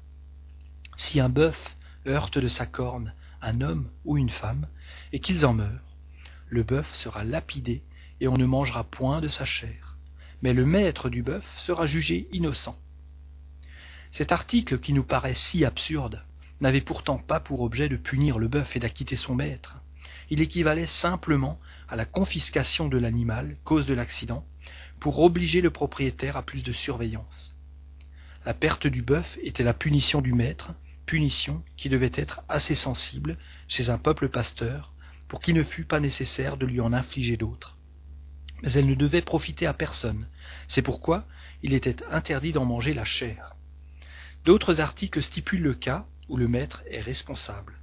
Si 0.97 1.19
un 1.19 1.29
bœuf 1.29 1.77
heurte 2.07 2.39
de 2.39 2.49
sa 2.49 2.67
corne 2.67 3.15
un 3.41 3.61
homme 3.61 3.89
ou 4.05 4.19
une 4.19 4.31
femme, 4.31 4.67
et 5.13 5.21
qu'ils 5.21 5.47
en 5.47 5.55
meurent, 5.55 5.97
le 6.49 6.63
bœuf 6.63 6.93
sera 6.95 7.25
lapidé 7.25 7.83
et 8.21 8.29
on 8.29 8.37
ne 8.37 8.47
mangera 8.47 8.85
point 8.85 9.21
de 9.21 9.29
sa 9.29 9.45
chair. 9.45 9.88
Mais 10.43 10.53
le 10.53 10.65
maître 10.65 11.09
du 11.09 11.23
bœuf 11.23 11.45
sera 11.59 11.87
jugé 11.87 12.29
innocent. 12.33 12.79
Cet 14.11 14.33
article 14.33 14.79
qui 14.79 14.93
nous 14.93 15.05
paraît 15.05 15.35
si 15.35 15.65
absurde 15.65 16.23
n'avait 16.61 16.81
pourtant 16.81 17.19
pas 17.19 17.41
pour 17.41 17.63
objet 17.63 17.89
de 17.89 17.97
punir 17.97 18.39
le 18.39 18.49
bœuf 18.49 18.77
et 18.77 18.81
d'acquitter 18.81 19.17
son 19.17 19.35
maître. 19.35 19.77
Il 20.31 20.41
équivalait 20.41 20.87
simplement 20.87 21.59
à 21.89 21.97
la 21.97 22.05
confiscation 22.05 22.89
de 22.89 22.99
l'animal, 22.99 23.57
cause 23.65 23.87
de 23.87 23.95
l'accident, 23.95 24.45
pour 25.01 25.21
obliger 25.21 25.61
le 25.61 25.71
propriétaire 25.71 26.37
à 26.37 26.43
plus 26.43 26.63
de 26.63 26.73
surveillance. 26.73 27.55
La 28.45 28.55
perte 28.55 28.87
du 28.87 29.03
bœuf 29.03 29.39
était 29.43 29.63
la 29.63 29.75
punition 29.75 30.21
du 30.21 30.33
maître, 30.33 30.73
punition 31.07 31.63
qui 31.77 31.89
devait 31.89 32.13
être 32.15 32.43
assez 32.49 32.75
sensible 32.75 33.39
chez 33.67 33.91
un 33.91 33.99
peuple 33.99 34.29
pasteur 34.29 34.93
pour 35.27 35.41
qu'il 35.41 35.55
ne 35.55 35.63
fût 35.63 35.85
pas 35.85 36.01
nécessaire 36.01 36.57
de 36.57 36.67
lui 36.67 36.81
en 36.81 36.93
infliger 36.93 37.37
d'autres. 37.37 37.78
Mais 38.63 38.73
elle 38.73 38.87
ne 38.87 38.95
devait 38.95 39.23
profiter 39.23 39.67
à 39.67 39.75
personne. 39.75 40.27
C'est 40.67 40.83
pourquoi 40.83 41.27
il 41.63 41.75
était 41.75 41.97
interdit 42.11 42.53
d'en 42.53 42.65
manger 42.65 42.95
la 42.95 43.05
chair. 43.05 43.55
D'autres 44.45 44.81
articles 44.81 45.23
stipulent 45.23 45.63
le 45.63 45.75
cas 45.75 46.07
où 46.29 46.37
le 46.37 46.49
maître 46.49 46.83
est 46.91 47.01
responsable. 47.01 47.75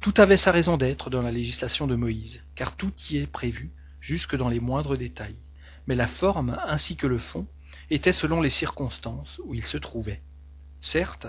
Tout 0.00 0.14
avait 0.16 0.36
sa 0.36 0.50
raison 0.50 0.76
d'être 0.76 1.10
dans 1.10 1.22
la 1.22 1.30
législation 1.30 1.86
de 1.86 1.94
Moïse, 1.94 2.42
car 2.54 2.76
tout 2.76 2.92
y 3.10 3.18
est 3.18 3.26
prévu, 3.26 3.70
jusque 4.00 4.36
dans 4.36 4.48
les 4.48 4.60
moindres 4.60 4.96
détails. 4.96 5.36
Mais 5.86 5.94
la 5.94 6.08
forme 6.08 6.58
ainsi 6.66 6.96
que 6.96 7.06
le 7.06 7.18
fond 7.18 7.46
étaient 7.90 8.12
selon 8.12 8.40
les 8.40 8.50
circonstances 8.50 9.40
où 9.44 9.54
il 9.54 9.64
se 9.64 9.76
trouvait. 9.76 10.22
Certes, 10.80 11.28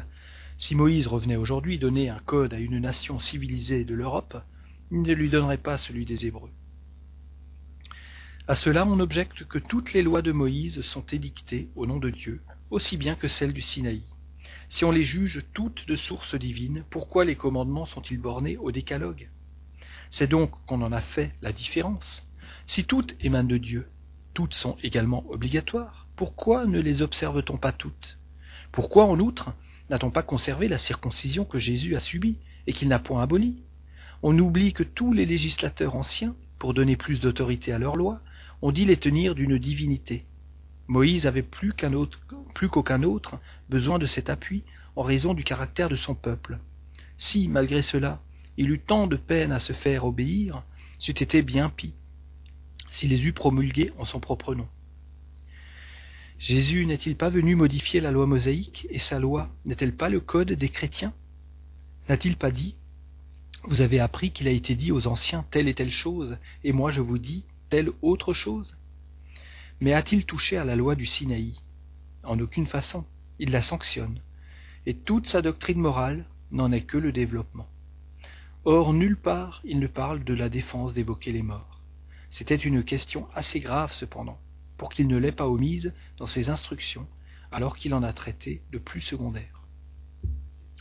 si 0.58 0.76
Moïse 0.76 1.08
revenait 1.08 1.36
aujourd'hui 1.36 1.78
donner 1.78 2.10
un 2.10 2.20
code 2.20 2.54
à 2.54 2.60
une 2.60 2.80
nation 2.80 3.20
civilisée 3.20 3.86
de 3.86 3.94
l'Europe, 3.94 4.42
il 4.92 5.02
ne 5.02 5.14
lui 5.14 5.30
donnerait 5.30 5.58
pas 5.58 5.78
celui 5.78 6.06
des 6.06 6.26
Hébreux. 6.26 6.52
À 8.46 8.56
cela 8.56 8.86
on 8.86 9.00
objecte 9.00 9.46
que 9.46 9.58
toutes 9.58 9.94
les 9.94 10.02
lois 10.02 10.22
de 10.22 10.34
Moïse 10.34 10.82
sont 10.82 11.06
édictées 11.14 11.70
au 11.78 11.86
nom 11.86 11.98
de 11.98 12.10
Dieu, 12.10 12.42
aussi 12.72 12.98
bien 12.98 13.16
que 13.16 13.30
celles 13.30 13.54
du 13.54 13.62
Sinaï. 13.62 14.02
Si 14.68 14.84
on 14.84 14.92
les 14.92 15.02
juge 15.02 15.46
toutes 15.54 15.88
de 15.88 15.96
source 15.96 16.36
divine, 16.36 16.84
pourquoi 16.90 17.24
les 17.24 17.38
commandements 17.38 17.86
sont-ils 17.86 18.20
bornés 18.20 18.58
au 18.58 18.74
décalogue? 18.74 19.30
C'est 20.10 20.30
donc 20.30 20.52
qu'on 20.66 20.82
en 20.82 20.92
a 20.92 21.00
fait 21.00 21.32
la 21.42 21.54
différence. 21.54 22.22
Si 22.68 22.84
toutes 22.84 23.16
émanent 23.22 23.48
de 23.48 23.56
Dieu, 23.56 23.88
toutes 24.34 24.56
sont 24.56 24.76
également 24.84 25.24
obligatoires, 25.30 26.08
pourquoi 26.18 26.66
ne 26.66 26.82
les 26.82 27.02
observe-t-on 27.02 27.56
pas 27.56 27.72
toutes? 27.72 28.20
Pourquoi, 28.74 29.06
en 29.06 29.22
outre, 29.22 29.54
n'a-t-on 29.90 30.12
pas 30.12 30.22
conservé 30.22 30.68
la 30.68 30.78
circoncision 30.78 31.46
que 31.46 31.60
Jésus 31.60 31.96
a 31.96 32.02
subie 32.02 32.40
et 32.68 32.74
qu'il 32.74 32.90
n'a 32.90 33.00
point 33.00 33.24
abolie? 33.24 33.64
On 34.22 34.38
oublie 34.38 34.74
que 34.74 34.84
tous 34.84 35.14
les 35.14 35.26
législateurs 35.26 35.96
anciens, 35.96 36.36
pour 36.60 36.74
donner 36.74 36.98
plus 36.98 37.22
d'autorité 37.22 37.72
à 37.72 37.80
leurs 37.80 37.96
lois, 37.96 38.22
ont 38.64 38.72
dit 38.72 38.86
les 38.86 38.96
tenir 38.96 39.36
d'une 39.36 39.58
divinité. 39.58 40.24
Moïse 40.88 41.28
avait 41.28 41.44
plus 41.44 41.74
plus 42.54 42.70
qu'aucun 42.70 43.04
autre, 43.04 43.38
besoin 43.70 44.00
de 44.00 44.06
cet 44.06 44.30
appui 44.30 44.64
en 44.96 45.02
raison 45.04 45.34
du 45.34 45.44
caractère 45.44 45.90
de 45.90 45.98
son 45.98 46.16
peuple. 46.16 46.60
Si, 47.18 47.50
malgré 47.50 47.82
cela, 47.82 48.22
il 48.56 48.72
eut 48.72 48.80
tant 48.80 49.08
de 49.08 49.18
peine 49.18 49.52
à 49.52 49.60
se 49.60 49.74
faire 49.74 50.06
obéir, 50.06 50.64
c'eût 50.98 51.12
été 51.12 51.42
bien 51.42 51.70
pis, 51.70 51.94
s'il 52.90 53.10
les 53.10 53.28
eût 53.28 53.34
promulgués 53.34 53.92
en 53.98 54.06
son 54.06 54.22
propre 54.22 54.56
nom. 54.56 54.70
Jésus 56.40 56.86
n'est-il 56.86 57.18
pas 57.18 57.30
venu 57.30 57.56
modifier 57.56 58.00
la 58.00 58.12
loi 58.12 58.28
mosaïque, 58.28 58.88
et 58.90 59.00
sa 59.00 59.20
loi 59.20 59.50
n'est-elle 59.66 59.96
pas 59.96 60.08
le 60.08 60.22
code 60.22 60.54
des 60.54 60.70
chrétiens? 60.70 61.14
N'a-t-il 62.08 62.38
pas 62.38 62.52
dit 62.52 62.76
Vous 63.66 63.82
avez 63.82 64.00
appris 64.00 64.32
qu'il 64.32 64.48
a 64.48 64.52
été 64.52 64.74
dit 64.76 64.94
aux 64.94 65.08
anciens 65.08 65.46
telle 65.52 65.68
et 65.68 65.74
telle 65.74 65.92
chose, 65.92 66.38
et 66.64 66.72
moi 66.72 66.92
je 66.92 67.02
vous 67.02 67.18
dis 67.18 67.44
autre 68.02 68.34
chose? 68.34 68.78
Mais 69.80 69.94
a-t-il 69.94 70.26
touché 70.26 70.58
à 70.58 70.64
la 70.64 70.76
loi 70.76 70.96
du 70.96 71.06
Sinaï? 71.06 71.56
En 72.24 72.40
aucune 72.40 72.66
façon. 72.66 73.06
Il 73.40 73.52
la 73.52 73.62
sanctionne. 73.62 74.22
Et 74.86 74.94
toute 74.94 75.28
sa 75.28 75.42
doctrine 75.42 75.80
morale 75.80 76.26
n'en 76.52 76.72
est 76.72 76.82
que 76.82 76.98
le 76.98 77.12
développement. 77.12 77.68
Or, 78.66 78.94
nulle 78.94 79.18
part 79.18 79.62
il 79.66 79.80
ne 79.80 79.88
parle 79.88 80.24
de 80.24 80.34
la 80.34 80.50
défense 80.50 80.94
d'évoquer 80.94 81.32
les 81.32 81.42
morts. 81.42 81.82
C'était 82.30 82.56
une 82.56 82.84
question 82.84 83.28
assez 83.34 83.60
grave 83.60 83.94
cependant 83.94 84.40
pour 84.78 84.90
qu'il 84.90 85.08
ne 85.08 85.18
l'ait 85.18 85.32
pas 85.32 85.48
omise 85.48 85.94
dans 86.18 86.28
ses 86.28 86.50
instructions, 86.50 87.08
alors 87.52 87.76
qu'il 87.76 87.94
en 87.94 88.04
a 88.04 88.14
traité 88.14 88.62
de 88.72 88.78
plus 88.78 89.02
secondaire. 89.02 89.62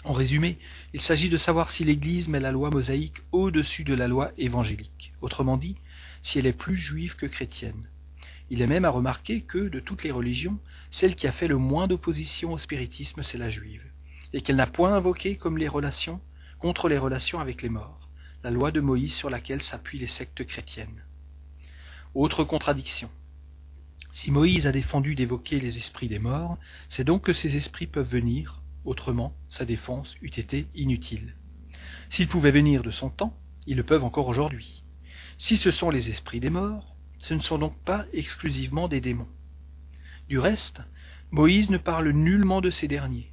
En 0.05 0.13
résumé, 0.13 0.59
il 0.93 1.01
s'agit 1.01 1.29
de 1.29 1.37
savoir 1.37 1.71
si 1.71 1.85
l'Église 1.85 2.29
met 2.29 2.41
la 2.41 2.51
loi 2.51 2.71
mosaïque 2.71 3.23
au-dessus 3.31 3.85
de 3.85 3.95
la 3.95 4.09
loi 4.09 4.33
évangélique, 4.37 5.13
autrement 5.21 5.57
dit, 5.57 5.77
si 6.23 6.39
elle 6.39 6.47
est 6.47 6.53
plus 6.53 6.77
juive 6.77 7.17
que 7.17 7.27
chrétienne. 7.27 7.89
Il 8.51 8.63
est 8.63 8.67
même 8.67 8.85
à 8.85 8.91
remarquer 8.91 9.43
que, 9.43 9.69
de 9.69 9.81
toutes 9.81 10.05
les 10.05 10.11
religions, 10.11 10.59
celle 10.91 11.17
qui 11.17 11.27
a 11.27 11.33
fait 11.33 11.49
le 11.49 11.57
moins 11.57 11.89
d'opposition 11.89 12.53
au 12.53 12.59
spiritisme, 12.59 13.23
c'est 13.23 13.39
la 13.39 13.51
juive, 13.51 13.85
et 14.33 14.41
qu'elle 14.41 14.57
n'a 14.57 14.67
point 14.67 14.95
invoqué 14.95 15.37
comme 15.37 15.59
les 15.59 15.69
relations 15.69 16.21
contre 16.59 16.89
les 16.89 16.99
relations 16.99 17.41
avec 17.41 17.63
les 17.63 17.69
morts, 17.69 18.09
la 18.45 18.51
loi 18.51 18.71
de 18.71 18.81
Moïse 18.81 19.15
sur 19.15 19.31
laquelle 19.31 19.63
s'appuient 19.63 19.99
les 19.99 20.07
sectes 20.07 20.45
chrétiennes. 20.45 21.03
Autre 22.15 22.45
contradiction. 22.45 23.11
Si 24.13 24.31
Moïse 24.31 24.67
a 24.67 24.73
défendu 24.73 25.15
d'évoquer 25.15 25.59
les 25.59 25.79
esprits 25.79 26.09
des 26.09 26.19
morts, 26.19 26.59
c'est 26.89 27.05
donc 27.05 27.25
que 27.25 27.33
ces 27.33 27.57
esprits 27.57 27.87
peuvent 27.87 28.09
venir, 28.09 28.63
autrement 28.85 29.35
sa 29.49 29.65
défense 29.65 30.15
eût 30.21 30.29
été 30.37 30.67
inutile. 30.75 31.35
S'ils 32.11 32.29
pouvaient 32.29 32.51
venir 32.51 32.83
de 32.83 32.91
son 32.91 33.09
temps, 33.09 33.35
ils 33.67 33.77
le 33.77 33.85
peuvent 33.85 34.05
encore 34.05 34.29
aujourd'hui. 34.29 34.85
Si 35.45 35.57
ce 35.57 35.73
sont 35.73 35.91
les 35.91 36.09
esprits 36.09 36.39
des 36.39 36.51
morts, 36.51 36.95
ce 37.19 37.35
ne 37.35 37.41
sont 37.41 37.59
donc 37.59 37.77
pas 37.81 38.07
exclusivement 38.13 38.87
des 38.87 39.01
démons. 39.01 39.27
Du 40.29 40.39
reste, 40.39 40.83
Moïse 41.33 41.69
ne 41.69 41.79
parle 41.79 42.11
nullement 42.11 42.61
de 42.61 42.71
ces 42.71 42.87
derniers. 42.87 43.33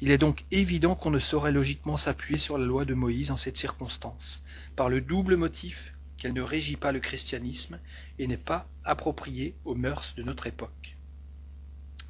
Il 0.00 0.10
est 0.10 0.16
donc 0.16 0.46
évident 0.50 0.94
qu'on 0.94 1.10
ne 1.10 1.18
saurait 1.18 1.52
logiquement 1.52 1.98
s'appuyer 1.98 2.38
sur 2.38 2.56
la 2.56 2.64
loi 2.64 2.86
de 2.86 2.94
Moïse 2.94 3.30
en 3.30 3.36
cette 3.36 3.58
circonstance, 3.58 4.42
par 4.76 4.88
le 4.88 5.02
double 5.02 5.36
motif 5.36 5.92
qu'elle 6.16 6.32
ne 6.32 6.40
régit 6.40 6.76
pas 6.76 6.90
le 6.90 7.00
christianisme 7.00 7.80
et 8.18 8.26
n'est 8.26 8.38
pas 8.38 8.66
appropriée 8.82 9.56
aux 9.66 9.74
mœurs 9.74 10.14
de 10.16 10.22
notre 10.22 10.46
époque. 10.46 10.96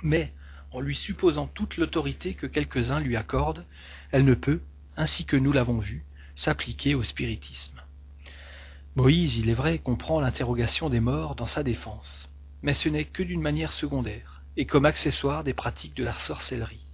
Mais, 0.04 0.32
en 0.70 0.78
lui 0.78 0.94
supposant 0.94 1.48
toute 1.48 1.78
l'autorité 1.78 2.34
que 2.34 2.46
quelques-uns 2.46 3.00
lui 3.00 3.16
accordent, 3.16 3.66
elle 4.12 4.24
ne 4.24 4.34
peut, 4.34 4.60
ainsi 4.96 5.24
que 5.24 5.36
nous 5.36 5.50
l'avons 5.50 5.80
vu, 5.80 6.04
s'appliquer 6.36 6.94
au 6.94 7.02
spiritisme. 7.02 7.82
Moïse, 8.96 9.36
il 9.36 9.50
est 9.50 9.54
vrai, 9.54 9.78
comprend 9.78 10.20
l'interrogation 10.20 10.88
des 10.88 11.00
morts 11.00 11.34
dans 11.34 11.46
sa 11.46 11.62
défense, 11.62 12.30
mais 12.62 12.72
ce 12.72 12.88
n'est 12.88 13.04
que 13.04 13.22
d'une 13.22 13.42
manière 13.42 13.72
secondaire, 13.72 14.42
et 14.56 14.64
comme 14.64 14.86
accessoire 14.86 15.44
des 15.44 15.52
pratiques 15.52 15.94
de 15.94 16.02
la 16.02 16.18
sorcellerie. 16.18 16.86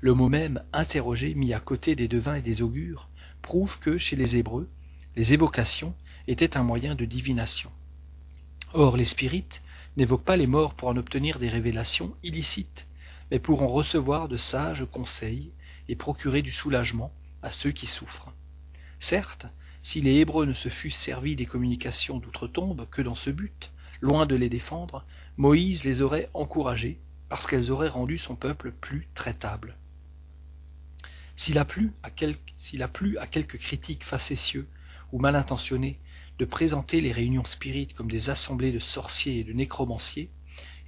Le 0.00 0.14
mot 0.14 0.30
même 0.30 0.62
interrogé 0.72 1.34
mis 1.34 1.52
à 1.52 1.60
côté 1.60 1.94
des 1.94 2.08
devins 2.08 2.36
et 2.36 2.40
des 2.40 2.62
augures 2.62 3.10
prouve 3.42 3.78
que, 3.80 3.98
chez 3.98 4.16
les 4.16 4.38
Hébreux, 4.38 4.70
les 5.14 5.34
évocations 5.34 5.94
était 6.26 6.56
un 6.56 6.62
moyen 6.62 6.94
de 6.94 7.04
divination. 7.04 7.70
Or, 8.72 8.96
les 8.96 9.04
spirites 9.04 9.60
n'évoquent 9.98 10.24
pas 10.24 10.38
les 10.38 10.46
morts 10.46 10.72
pour 10.72 10.88
en 10.88 10.96
obtenir 10.96 11.38
des 11.38 11.50
révélations 11.50 12.14
illicites, 12.22 12.86
mais 13.30 13.40
pour 13.40 13.60
en 13.60 13.68
recevoir 13.68 14.28
de 14.28 14.38
sages 14.38 14.86
conseils 14.90 15.52
et 15.86 15.96
procurer 15.96 16.40
du 16.40 16.50
soulagement 16.50 17.12
à 17.42 17.50
ceux 17.50 17.72
qui 17.72 17.86
souffrent. 17.86 18.32
Certes, 19.00 19.46
si 19.82 20.00
les 20.00 20.16
Hébreux 20.16 20.46
ne 20.46 20.52
se 20.52 20.68
fussent 20.68 20.96
servis 20.96 21.36
des 21.36 21.46
communications 21.46 22.18
d'outre-tombe 22.18 22.88
que 22.90 23.02
dans 23.02 23.14
ce 23.14 23.30
but, 23.30 23.70
loin 24.00 24.26
de 24.26 24.36
les 24.36 24.48
défendre, 24.48 25.04
Moïse 25.36 25.84
les 25.84 26.02
aurait 26.02 26.28
encouragés, 26.34 26.98
parce 27.28 27.46
qu'elles 27.46 27.70
auraient 27.70 27.88
rendu 27.88 28.18
son 28.18 28.36
peuple 28.36 28.72
plus 28.72 29.08
traitable. 29.14 29.76
S'il 31.36 31.58
a 31.58 31.64
plu 31.64 31.92
à, 32.02 32.88
plu 32.88 33.18
à 33.18 33.26
quelques 33.26 33.58
critiques 33.58 34.04
facétieux 34.04 34.68
ou 35.12 35.18
mal 35.18 35.36
intentionnés 35.36 35.98
de 36.38 36.44
présenter 36.44 37.00
les 37.00 37.12
réunions 37.12 37.44
spirites 37.44 37.94
comme 37.94 38.10
des 38.10 38.30
assemblées 38.30 38.72
de 38.72 38.78
sorciers 38.78 39.38
et 39.40 39.44
de 39.44 39.52
nécromanciers, 39.52 40.30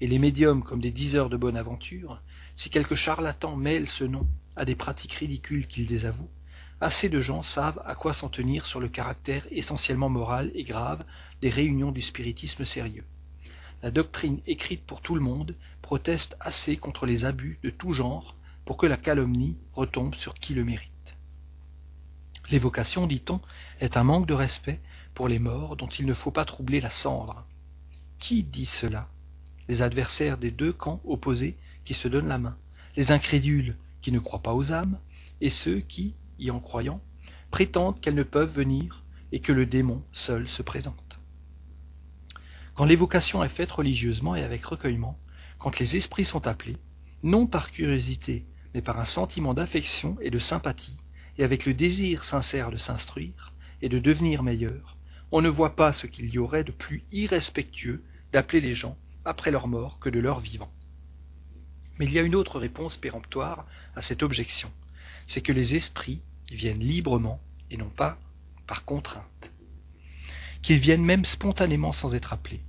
et 0.01 0.07
les 0.07 0.19
médiums 0.19 0.63
comme 0.63 0.81
des 0.81 0.91
diseurs 0.91 1.31
de 1.31 1.37
bonne 1.37 1.57
aventure, 1.57 2.21
si 2.57 2.71
quelques 2.71 2.97
charlatans 2.97 3.57
mêlent 3.57 3.89
ce 3.89 4.05
nom 4.05 4.27
à 4.57 4.65
des 4.65 4.75
pratiques 4.75 5.15
ridicules 5.15 5.67
qu'ils 5.67 5.87
désavouent, 5.87 6.31
assez 6.83 7.09
de 7.09 7.21
gens 7.21 7.43
savent 7.45 7.81
à 7.87 7.95
quoi 7.95 8.13
s'en 8.13 8.29
tenir 8.29 8.67
sur 8.67 8.81
le 8.81 8.89
caractère 8.89 9.47
essentiellement 9.53 10.09
moral 10.09 10.51
et 10.55 10.65
grave 10.65 11.05
des 11.41 11.49
réunions 11.49 11.93
du 11.93 12.03
spiritisme 12.03 12.65
sérieux. 12.65 13.05
la 13.83 13.91
doctrine 13.91 14.41
écrite 14.47 14.85
pour 14.85 15.01
tout 15.01 15.15
le 15.15 15.21
monde 15.21 15.55
proteste 15.81 16.37
assez 16.41 16.77
contre 16.77 17.07
les 17.07 17.25
abus 17.25 17.59
de 17.63 17.71
tout 17.71 17.93
genre 17.93 18.37
pour 18.65 18.77
que 18.77 18.87
la 18.87 18.97
calomnie 18.97 19.57
retombe 19.73 20.15
sur 20.17 20.35
qui 20.35 20.55
le 20.55 20.65
mérite. 20.65 21.17
L'évocation, 22.51 23.07
dit-on, 23.07 23.41
est 23.81 23.97
un 23.97 24.05
manque 24.05 24.27
de 24.27 24.35
respect 24.35 24.81
pour 25.15 25.29
les 25.29 25.39
morts 25.39 25.77
dont 25.77 25.89
il 25.89 26.07
ne 26.07 26.15
faut 26.15 26.31
pas 26.31 26.45
troubler 26.45 26.81
la 26.81 26.91
cendre. 26.91 27.45
Qui 28.19 28.43
dit 28.43 28.67
cela? 28.67 29.09
Les 29.69 29.83
adversaires 29.83 30.39
des 30.39 30.51
deux 30.51 30.73
camps 30.73 31.01
opposés 31.05 31.57
qui 31.85 31.95
se 31.95 32.09
donnent 32.09 32.29
la 32.29 32.39
main, 32.39 32.57
les 32.97 33.13
incrédules 33.13 33.77
qui 34.01 34.13
ne 34.13 34.19
croient 34.19 34.43
pas 34.43 34.55
aux 34.55 34.73
âmes, 34.73 34.99
et 35.41 35.51
ceux 35.51 35.81
qui, 35.81 36.15
en 36.51 36.61
croyant, 36.61 37.01
prétendent 37.51 38.01
qu'elles 38.01 38.15
ne 38.15 38.23
peuvent 38.23 38.53
venir 38.53 39.05
et 39.31 39.41
que 39.41 39.53
le 39.53 39.67
démon 39.67 40.03
seul 40.13 40.49
se 40.49 40.63
présente. 40.63 41.21
Quand 42.75 42.85
l'évocation 42.85 43.45
est 43.45 43.49
faite 43.49 43.71
religieusement 43.71 44.35
et 44.35 44.43
avec 44.43 44.65
recueillement, 44.65 45.19
quand 45.59 45.79
les 45.79 45.97
esprits 45.97 46.25
sont 46.25 46.47
appelés, 46.47 46.79
non 47.23 47.47
par 47.47 47.71
curiosité, 47.71 48.47
mais 48.75 48.83
par 48.83 48.99
un 48.99 49.05
sentiment 49.05 49.55
d'affection 49.55 50.17
et 50.21 50.31
de 50.31 50.39
sympathie, 50.39 50.97
et 51.39 51.45
avec 51.45 51.67
le 51.67 51.75
désir 51.75 52.25
sincère 52.25 52.71
de 52.71 52.77
s'instruire 52.77 53.53
et 53.81 53.89
de 53.89 53.99
devenir 53.99 54.43
meilleur, 54.43 54.97
on 55.31 55.41
ne 55.41 55.49
voit 55.49 55.77
pas 55.77 55.93
ce 55.93 56.07
qu'il 56.07 56.29
y 56.31 56.39
aurait 56.39 56.65
de 56.65 56.73
plus 56.73 57.05
irrespectueux 57.13 58.03
d'appeler 58.33 58.61
les 58.61 58.75
gens 58.75 58.97
après 59.25 59.51
leur 59.51 59.69
mort 59.69 59.99
que 59.99 60.11
de 60.11 60.19
leur 60.19 60.41
vivant. 60.41 60.73
Mais 61.99 62.07
il 62.07 62.13
y 62.13 62.19
a 62.19 62.23
une 62.23 62.35
autre 62.35 62.59
réponse 62.59 62.97
péremptoire 62.97 63.67
à 63.95 64.03
cette 64.03 64.23
objection, 64.23 64.71
c'est 65.27 65.43
que 65.43 65.53
les 65.53 65.75
esprits 65.75 66.23
viennent 66.51 66.81
librement 66.81 67.41
et 67.71 67.77
non 67.77 67.91
pas 67.91 68.19
par 68.67 68.85
contrainte, 68.85 69.53
qu'ils 70.63 70.79
viennent 70.79 71.05
même 71.05 71.25
spontanément 71.25 71.93
sans 71.93 72.15
être 72.15 72.33
appelés, 72.33 72.63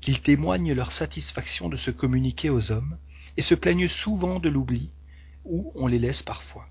qu'ils 0.00 0.20
témoignent 0.20 0.72
leur 0.72 0.92
satisfaction 0.92 1.68
de 1.68 1.76
se 1.76 1.90
communiquer 1.90 2.50
aux 2.50 2.70
hommes 2.72 2.98
et 3.36 3.42
se 3.42 3.54
plaignent 3.54 3.88
souvent 3.88 4.38
de 4.38 4.48
l'oubli 4.48 4.90
où 5.44 5.72
on 5.74 5.86
les 5.86 5.98
laisse 5.98 6.22
parfois. 6.22 6.68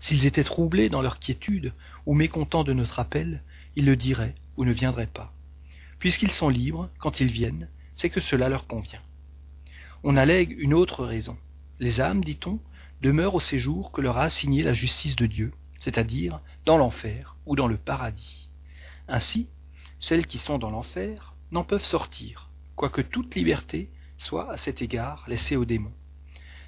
S'ils 0.00 0.26
étaient 0.26 0.44
troublés 0.44 0.88
dans 0.88 1.02
leur 1.02 1.20
quiétude 1.20 1.72
ou 2.06 2.14
mécontents 2.14 2.64
de 2.64 2.72
notre 2.72 2.98
appel, 2.98 3.42
ils 3.76 3.84
le 3.84 3.96
diraient 3.96 4.34
ou 4.56 4.64
ne 4.64 4.72
viendraient 4.72 5.06
pas. 5.06 5.32
Puisqu'ils 6.00 6.32
sont 6.32 6.48
libres, 6.48 6.90
quand 6.98 7.20
ils 7.20 7.30
viennent, 7.30 7.68
c'est 7.94 8.10
que 8.10 8.20
cela 8.20 8.48
leur 8.48 8.66
convient. 8.66 9.02
On 10.02 10.16
allègue 10.16 10.56
une 10.58 10.74
autre 10.74 11.04
raison. 11.04 11.36
Les 11.78 12.00
âmes, 12.00 12.24
dit-on, 12.24 12.58
demeurent 13.02 13.34
au 13.34 13.40
séjour 13.40 13.90
que 13.90 14.00
leur 14.00 14.16
a 14.16 14.22
assigné 14.22 14.62
la 14.62 14.72
justice 14.72 15.16
de 15.16 15.26
Dieu, 15.26 15.52
c'est-à-dire 15.80 16.40
dans 16.64 16.78
l'enfer 16.78 17.36
ou 17.44 17.56
dans 17.56 17.66
le 17.66 17.76
paradis. 17.76 18.48
Ainsi, 19.08 19.48
celles 19.98 20.26
qui 20.26 20.38
sont 20.38 20.58
dans 20.58 20.70
l'enfer 20.70 21.34
n'en 21.50 21.64
peuvent 21.64 21.84
sortir, 21.84 22.48
quoique 22.76 23.02
toute 23.02 23.34
liberté 23.34 23.90
soit 24.16 24.50
à 24.52 24.56
cet 24.56 24.82
égard 24.82 25.24
laissée 25.26 25.56
aux 25.56 25.64
démons. 25.64 25.92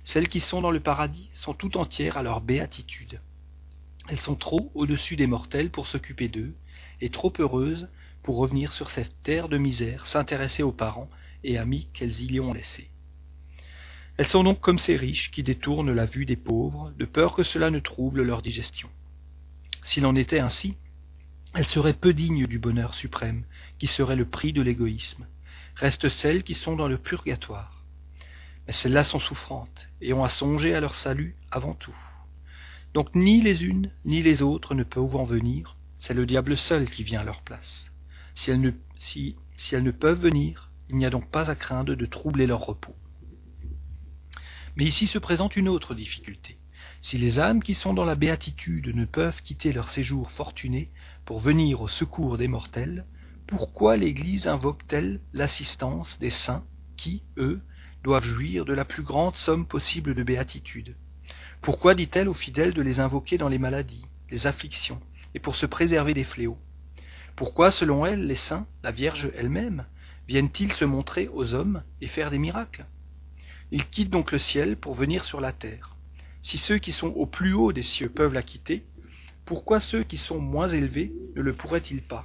Celles 0.02 0.28
qui 0.28 0.40
sont 0.40 0.60
dans 0.60 0.72
le 0.72 0.80
paradis 0.80 1.30
sont 1.32 1.54
tout 1.54 1.76
entières 1.78 2.16
à 2.16 2.22
leur 2.22 2.40
béatitude. 2.40 3.20
Elles 4.08 4.18
sont 4.18 4.34
trop 4.34 4.70
au-dessus 4.74 5.16
des 5.16 5.28
mortels 5.28 5.70
pour 5.70 5.86
s'occuper 5.86 6.28
d'eux, 6.28 6.54
et 7.00 7.10
trop 7.10 7.32
heureuses 7.38 7.88
pour 8.22 8.36
revenir 8.36 8.72
sur 8.72 8.90
cette 8.90 9.22
terre 9.22 9.48
de 9.48 9.56
misère, 9.56 10.06
s'intéresser 10.06 10.62
aux 10.62 10.72
parents 10.72 11.08
et 11.44 11.58
amis 11.58 11.88
qu'elles 11.94 12.22
y 12.22 12.40
ont 12.40 12.52
laissés. 12.52 12.90
Elles 14.16 14.26
sont 14.26 14.44
donc 14.44 14.60
comme 14.60 14.78
ces 14.78 14.96
riches 14.96 15.30
qui 15.30 15.42
détournent 15.42 15.92
la 15.92 16.06
vue 16.06 16.26
des 16.26 16.36
pauvres, 16.36 16.92
de 16.98 17.04
peur 17.04 17.34
que 17.34 17.42
cela 17.42 17.70
ne 17.70 17.80
trouble 17.80 18.22
leur 18.22 18.42
digestion. 18.42 18.88
S'il 19.82 20.06
en 20.06 20.14
était 20.14 20.38
ainsi, 20.38 20.76
elles 21.54 21.66
seraient 21.66 21.94
peu 21.94 22.12
dignes 22.12 22.46
du 22.46 22.58
bonheur 22.58 22.94
suprême, 22.94 23.44
qui 23.78 23.86
serait 23.86 24.16
le 24.16 24.28
prix 24.28 24.52
de 24.52 24.62
l'égoïsme. 24.62 25.26
Restent 25.76 26.08
celles 26.08 26.42
qui 26.42 26.54
sont 26.54 26.76
dans 26.76 26.88
le 26.88 26.98
purgatoire 26.98 27.74
mais 28.66 28.72
celles-là 28.72 29.04
sont 29.04 29.20
souffrantes 29.20 29.88
et 30.00 30.12
ont 30.12 30.24
à 30.24 30.28
songer 30.28 30.74
à 30.74 30.80
leur 30.80 30.94
salut 30.94 31.36
avant 31.50 31.74
tout. 31.74 31.96
Donc 32.94 33.14
ni 33.14 33.40
les 33.40 33.64
unes 33.64 33.90
ni 34.04 34.22
les 34.22 34.42
autres 34.42 34.74
ne 34.74 34.84
peuvent 34.84 35.16
en 35.16 35.24
venir, 35.24 35.76
c'est 35.98 36.14
le 36.14 36.26
diable 36.26 36.56
seul 36.56 36.88
qui 36.88 37.02
vient 37.02 37.20
à 37.20 37.24
leur 37.24 37.42
place. 37.42 37.90
Si 38.34 38.50
elles 38.50 38.60
ne, 38.60 38.70
si, 38.96 39.36
si 39.56 39.74
elles 39.74 39.82
ne 39.82 39.90
peuvent 39.90 40.20
venir, 40.20 40.70
il 40.88 40.96
n'y 40.96 41.06
a 41.06 41.10
donc 41.10 41.30
pas 41.30 41.50
à 41.50 41.54
craindre 41.54 41.94
de 41.94 42.06
troubler 42.06 42.46
leur 42.46 42.60
repos. 42.60 42.96
Mais 44.76 44.84
ici 44.84 45.06
se 45.06 45.18
présente 45.18 45.56
une 45.56 45.68
autre 45.68 45.94
difficulté. 45.94 46.58
Si 47.00 47.18
les 47.18 47.38
âmes 47.38 47.62
qui 47.62 47.74
sont 47.74 47.94
dans 47.94 48.04
la 48.04 48.14
béatitude 48.14 48.94
ne 48.94 49.04
peuvent 49.04 49.42
quitter 49.42 49.72
leur 49.72 49.88
séjour 49.88 50.30
fortuné 50.30 50.90
pour 51.24 51.38
venir 51.38 51.80
au 51.80 51.88
secours 51.88 52.38
des 52.38 52.48
mortels, 52.48 53.06
pourquoi 53.46 53.96
l'Église 53.96 54.46
invoque-t-elle 54.46 55.20
l'assistance 55.32 56.18
des 56.18 56.30
saints 56.30 56.64
qui, 56.96 57.22
eux, 57.36 57.60
doivent 58.02 58.24
jouir 58.24 58.64
de 58.64 58.72
la 58.72 58.84
plus 58.84 59.02
grande 59.02 59.36
somme 59.36 59.66
possible 59.66 60.14
de 60.14 60.22
béatitude? 60.22 60.96
Pourquoi 61.60 61.94
dit-elle 61.94 62.28
aux 62.28 62.34
fidèles 62.34 62.74
de 62.74 62.82
les 62.82 63.00
invoquer 63.00 63.38
dans 63.38 63.48
les 63.48 63.58
maladies, 63.58 64.06
les 64.30 64.46
afflictions, 64.46 65.00
et 65.34 65.40
pour 65.40 65.56
se 65.56 65.66
préserver 65.66 66.14
des 66.14 66.24
fléaux? 66.24 66.58
Pourquoi, 67.36 67.70
selon 67.70 68.06
elle, 68.06 68.26
les 68.26 68.34
saints, 68.34 68.66
la 68.82 68.92
Vierge 68.92 69.30
elle-même, 69.36 69.86
viennent-ils 70.28 70.72
se 70.72 70.84
montrer 70.84 71.28
aux 71.28 71.52
hommes 71.54 71.82
et 72.00 72.06
faire 72.06 72.30
des 72.30 72.38
miracles? 72.38 72.86
Ils 73.74 73.88
quittent 73.88 74.10
donc 74.10 74.30
le 74.30 74.38
ciel 74.38 74.76
pour 74.76 74.94
venir 74.94 75.24
sur 75.24 75.40
la 75.40 75.52
terre. 75.52 75.96
Si 76.40 76.58
ceux 76.58 76.78
qui 76.78 76.92
sont 76.92 77.08
au 77.08 77.26
plus 77.26 77.54
haut 77.54 77.72
des 77.72 77.82
cieux 77.82 78.08
peuvent 78.08 78.32
la 78.32 78.44
quitter, 78.44 78.84
pourquoi 79.46 79.80
ceux 79.80 80.04
qui 80.04 80.16
sont 80.16 80.38
moins 80.38 80.68
élevés 80.68 81.12
ne 81.34 81.42
le 81.42 81.52
pourraient-ils 81.54 82.00
pas? 82.00 82.24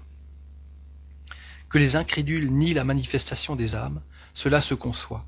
Que 1.68 1.80
les 1.80 1.96
incrédules 1.96 2.52
nient 2.52 2.76
la 2.76 2.84
manifestation 2.84 3.56
des 3.56 3.74
âmes, 3.74 4.04
cela 4.36 4.62
se 4.62 4.76
conçoit 4.76 5.26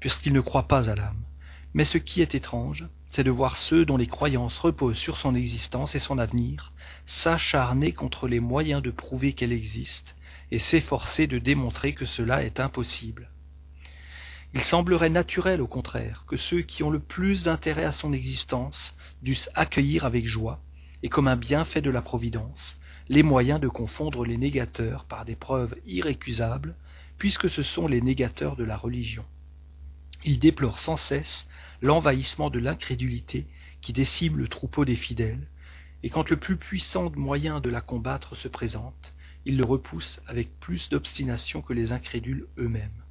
puisqu'il 0.00 0.32
ne 0.32 0.40
croit 0.40 0.66
pas 0.66 0.90
à 0.90 0.96
l'âme. 0.96 1.22
Mais 1.72 1.84
ce 1.84 1.98
qui 1.98 2.20
est 2.20 2.34
étrange, 2.34 2.88
c'est 3.10 3.22
de 3.22 3.30
voir 3.30 3.56
ceux 3.56 3.84
dont 3.84 3.96
les 3.96 4.08
croyances 4.08 4.58
reposent 4.58 4.98
sur 4.98 5.18
son 5.18 5.36
existence 5.36 5.94
et 5.94 6.00
son 6.00 6.18
avenir 6.18 6.72
s'acharner 7.06 7.92
contre 7.92 8.26
les 8.26 8.40
moyens 8.40 8.82
de 8.82 8.90
prouver 8.90 9.34
qu'elle 9.34 9.52
existe 9.52 10.16
et 10.50 10.58
s'efforcer 10.58 11.28
de 11.28 11.38
démontrer 11.38 11.92
que 11.92 12.06
cela 12.06 12.42
est 12.42 12.58
impossible. 12.58 13.30
Il 14.52 14.64
semblerait 14.64 15.10
naturel, 15.10 15.60
au 15.60 15.68
contraire, 15.68 16.24
que 16.26 16.36
ceux 16.36 16.62
qui 16.62 16.82
ont 16.82 16.90
le 16.90 16.98
plus 16.98 17.44
d'intérêt 17.44 17.84
à 17.84 17.92
son 17.92 18.12
existence 18.12 18.94
dussent 19.22 19.50
accueillir 19.54 20.04
avec 20.04 20.26
joie, 20.26 20.60
et 21.04 21.08
comme 21.08 21.28
un 21.28 21.36
bienfait 21.36 21.82
de 21.82 21.90
la 21.90 22.02
Providence, 22.02 22.76
les 23.08 23.22
moyens 23.22 23.60
de 23.60 23.68
confondre 23.68 24.24
les 24.24 24.36
négateurs 24.36 25.04
par 25.04 25.24
des 25.24 25.36
preuves 25.36 25.76
irrécusables, 25.86 26.74
puisque 27.16 27.48
ce 27.48 27.62
sont 27.62 27.86
les 27.86 28.00
négateurs 28.00 28.56
de 28.56 28.64
la 28.64 28.76
religion. 28.76 29.24
Il 30.24 30.40
déplore 30.40 30.80
sans 30.80 30.96
cesse 30.96 31.46
l'envahissement 31.80 32.50
de 32.50 32.58
l'incrédulité 32.58 33.46
qui 33.80 33.92
décime 33.92 34.36
le 34.36 34.48
troupeau 34.48 34.84
des 34.84 34.96
fidèles, 34.96 35.46
et 36.02 36.10
quand 36.10 36.28
le 36.28 36.36
plus 36.36 36.56
puissant 36.56 37.10
moyen 37.14 37.60
de 37.60 37.70
la 37.70 37.80
combattre 37.80 38.36
se 38.36 38.48
présente, 38.48 39.14
il 39.44 39.56
le 39.56 39.64
repousse 39.64 40.20
avec 40.26 40.58
plus 40.58 40.88
d'obstination 40.88 41.62
que 41.62 41.72
les 41.72 41.92
incrédules 41.92 42.48
eux-mêmes. 42.58 43.04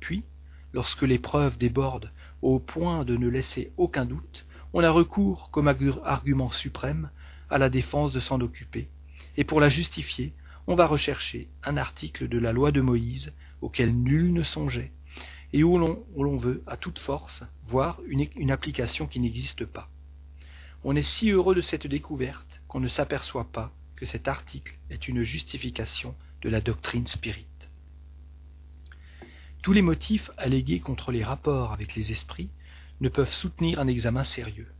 Puis, 0.00 0.24
lorsque 0.72 1.02
l'épreuve 1.02 1.58
déborde 1.58 2.10
au 2.42 2.58
point 2.58 3.04
de 3.04 3.16
ne 3.16 3.28
laisser 3.28 3.72
aucun 3.76 4.04
doute, 4.04 4.46
on 4.72 4.84
a 4.84 4.90
recours, 4.90 5.50
comme 5.50 5.68
argument 5.68 6.50
suprême, 6.50 7.10
à 7.50 7.58
la 7.58 7.70
défense 7.70 8.12
de 8.12 8.20
s'en 8.20 8.40
occuper, 8.40 8.88
et 9.36 9.44
pour 9.44 9.60
la 9.60 9.68
justifier, 9.68 10.34
on 10.66 10.74
va 10.74 10.86
rechercher 10.86 11.48
un 11.64 11.76
article 11.76 12.28
de 12.28 12.38
la 12.38 12.52
loi 12.52 12.72
de 12.72 12.82
Moïse 12.82 13.32
auquel 13.62 13.94
nul 13.94 14.32
ne 14.32 14.42
songeait, 14.42 14.92
et 15.52 15.64
où 15.64 15.78
l'on 15.78 16.36
veut, 16.36 16.62
à 16.66 16.76
toute 16.76 16.98
force, 16.98 17.42
voir 17.64 18.00
une, 18.06 18.50
application 18.50 19.06
qui 19.06 19.20
n'existe 19.20 19.64
pas. 19.64 19.88
On 20.84 20.94
est 20.94 21.02
si 21.02 21.30
heureux 21.30 21.54
de 21.54 21.60
cette 21.60 21.86
découverte 21.86 22.60
qu'on 22.68 22.80
ne 22.80 22.88
s'aperçoit 22.88 23.50
pas 23.50 23.72
que 23.96 24.06
cet 24.06 24.28
article 24.28 24.76
est 24.90 25.08
une 25.08 25.22
justification 25.22 26.14
de 26.42 26.50
la 26.50 26.60
doctrine 26.60 27.06
spirite. 27.06 27.46
Tous 29.62 29.72
les 29.72 29.82
motifs 29.82 30.30
allégués 30.38 30.80
contre 30.80 31.10
les 31.10 31.24
rapports 31.24 31.72
avec 31.72 31.94
les 31.94 32.12
esprits 32.12 32.50
ne 33.00 33.08
peuvent 33.08 33.32
soutenir 33.32 33.80
un 33.80 33.88
examen 33.88 34.24
sérieux. 34.24 34.72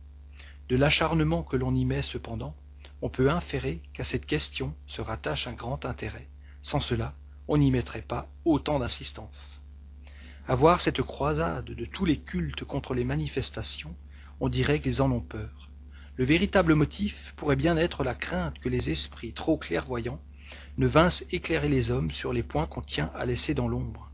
De 0.69 0.77
l'acharnement 0.77 1.43
que 1.43 1.57
l'on 1.57 1.75
y 1.75 1.83
met 1.83 2.01
cependant, 2.01 2.55
on 3.01 3.09
peut 3.09 3.29
inférer 3.29 3.81
qu'à 3.93 4.03
cette 4.03 4.25
question 4.25 4.73
se 4.87 5.01
rattache 5.01 5.47
un 5.47 5.53
grand 5.53 5.85
intérêt. 5.85 6.27
Sans 6.61 6.79
cela, 6.79 7.13
on 7.47 7.57
n'y 7.57 7.71
mettrait 7.71 8.01
pas 8.01 8.29
autant 8.45 8.79
d'insistance. 8.79 9.61
À 10.47 10.55
voir 10.55 10.81
cette 10.81 11.01
croisade 11.01 11.65
de 11.65 11.85
tous 11.85 12.05
les 12.05 12.17
cultes 12.17 12.63
contre 12.63 12.93
les 12.93 13.03
manifestations, 13.03 13.95
on 14.39 14.49
dirait 14.49 14.79
qu'ils 14.79 15.01
en 15.01 15.11
ont 15.11 15.21
peur. 15.21 15.69
Le 16.15 16.25
véritable 16.25 16.73
motif 16.73 17.33
pourrait 17.35 17.55
bien 17.55 17.77
être 17.77 18.03
la 18.03 18.15
crainte 18.15 18.59
que 18.59 18.69
les 18.69 18.89
esprits 18.89 19.33
trop 19.33 19.57
clairvoyants 19.57 20.21
ne 20.77 20.87
vinssent 20.87 21.23
éclairer 21.31 21.69
les 21.69 21.91
hommes 21.91 22.11
sur 22.11 22.33
les 22.33 22.43
points 22.43 22.65
qu'on 22.65 22.81
tient 22.81 23.11
à 23.15 23.25
laisser 23.25 23.53
dans 23.53 23.67
l'ombre, 23.67 24.09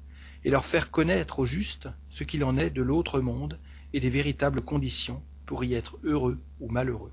et 0.46 0.52
leur 0.52 0.68
faire 0.68 0.92
connaître 0.92 1.40
au 1.40 1.46
juste 1.46 1.90
ce 2.12 2.24
qu'il 2.24 2.44
en 2.44 2.56
est 2.58 2.70
de 2.70 2.84
l'autre 2.84 3.20
monde 3.20 3.60
et 3.94 4.00
des 4.00 4.12
véritables 4.12 4.62
conditions 4.62 5.22
pour 5.48 5.64
y 5.64 5.74
être 5.74 5.98
heureux 6.04 6.40
ou 6.60 6.70
malheureux. 6.70 7.12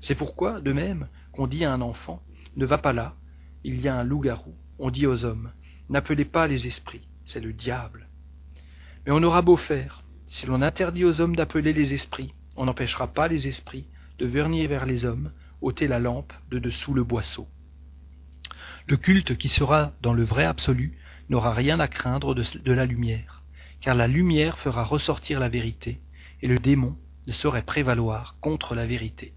C'est 0.00 0.16
pourquoi, 0.16 0.60
de 0.60 0.72
même, 0.72 1.08
qu'on 1.32 1.46
dit 1.46 1.64
à 1.64 1.72
un 1.72 1.80
enfant 1.80 2.20
Ne 2.56 2.66
va 2.66 2.78
pas 2.78 2.92
là, 2.92 3.14
il 3.62 3.80
y 3.80 3.86
a 3.86 3.96
un 3.96 4.02
loup-garou, 4.02 4.52
on 4.80 4.90
dit 4.90 5.06
aux 5.06 5.24
hommes 5.24 5.52
N'appelez 5.88 6.24
pas 6.24 6.48
les 6.48 6.66
esprits, 6.66 7.06
c'est 7.24 7.40
le 7.40 7.52
diable. 7.52 8.08
Mais 9.06 9.12
on 9.12 9.22
aura 9.22 9.42
beau 9.42 9.56
faire, 9.56 10.02
si 10.26 10.46
l'on 10.46 10.60
interdit 10.60 11.04
aux 11.04 11.20
hommes 11.20 11.36
d'appeler 11.36 11.72
les 11.72 11.94
esprits, 11.94 12.34
on 12.56 12.64
n'empêchera 12.64 13.06
pas 13.06 13.28
les 13.28 13.46
esprits 13.46 13.86
de 14.18 14.26
venir 14.26 14.68
vers 14.68 14.86
les 14.86 15.04
hommes, 15.04 15.30
ôter 15.60 15.86
la 15.86 16.00
lampe 16.00 16.32
de 16.50 16.58
dessous 16.58 16.94
le 16.94 17.04
boisseau. 17.04 17.46
Le 18.88 18.96
culte 18.96 19.36
qui 19.36 19.48
sera 19.48 19.92
dans 20.02 20.12
le 20.12 20.24
vrai 20.24 20.44
absolu 20.44 20.98
n'aura 21.28 21.52
rien 21.52 21.80
à 21.80 21.88
craindre 21.88 22.34
de, 22.34 22.72
la 22.72 22.86
lumière, 22.86 23.42
car 23.80 23.94
la 23.94 24.08
lumière 24.08 24.58
fera 24.58 24.84
ressortir 24.84 25.40
la 25.40 25.48
vérité, 25.48 26.00
et 26.42 26.46
le 26.46 26.58
démon 26.58 26.96
ne 27.26 27.32
saurait 27.32 27.62
prévaloir 27.62 28.36
contre 28.40 28.74
la 28.74 28.86
vérité. 28.86 29.34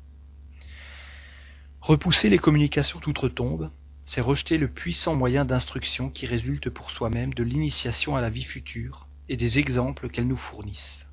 Repousser 1.82 2.30
les 2.30 2.38
communications 2.38 3.00
d'outre-tombe, 3.00 3.72
c'est 4.06 4.22
rejeter 4.22 4.58
le 4.58 4.68
puissant 4.68 5.16
moyen 5.16 5.46
d'instruction 5.46 6.10
qui 6.10 6.26
résulte 6.26 6.70
pour 6.70 6.92
soi-même 6.92 7.34
de 7.34 7.44
l'initiation 7.44 8.16
à 8.16 8.22
la 8.22 8.30
vie 8.30 8.44
future 8.44 9.08
et 9.30 9.38
des 9.38 9.60
exemples 9.60 10.10
qu'elles 10.10 10.28
nous 10.28 10.36
fournissent. 10.36 11.06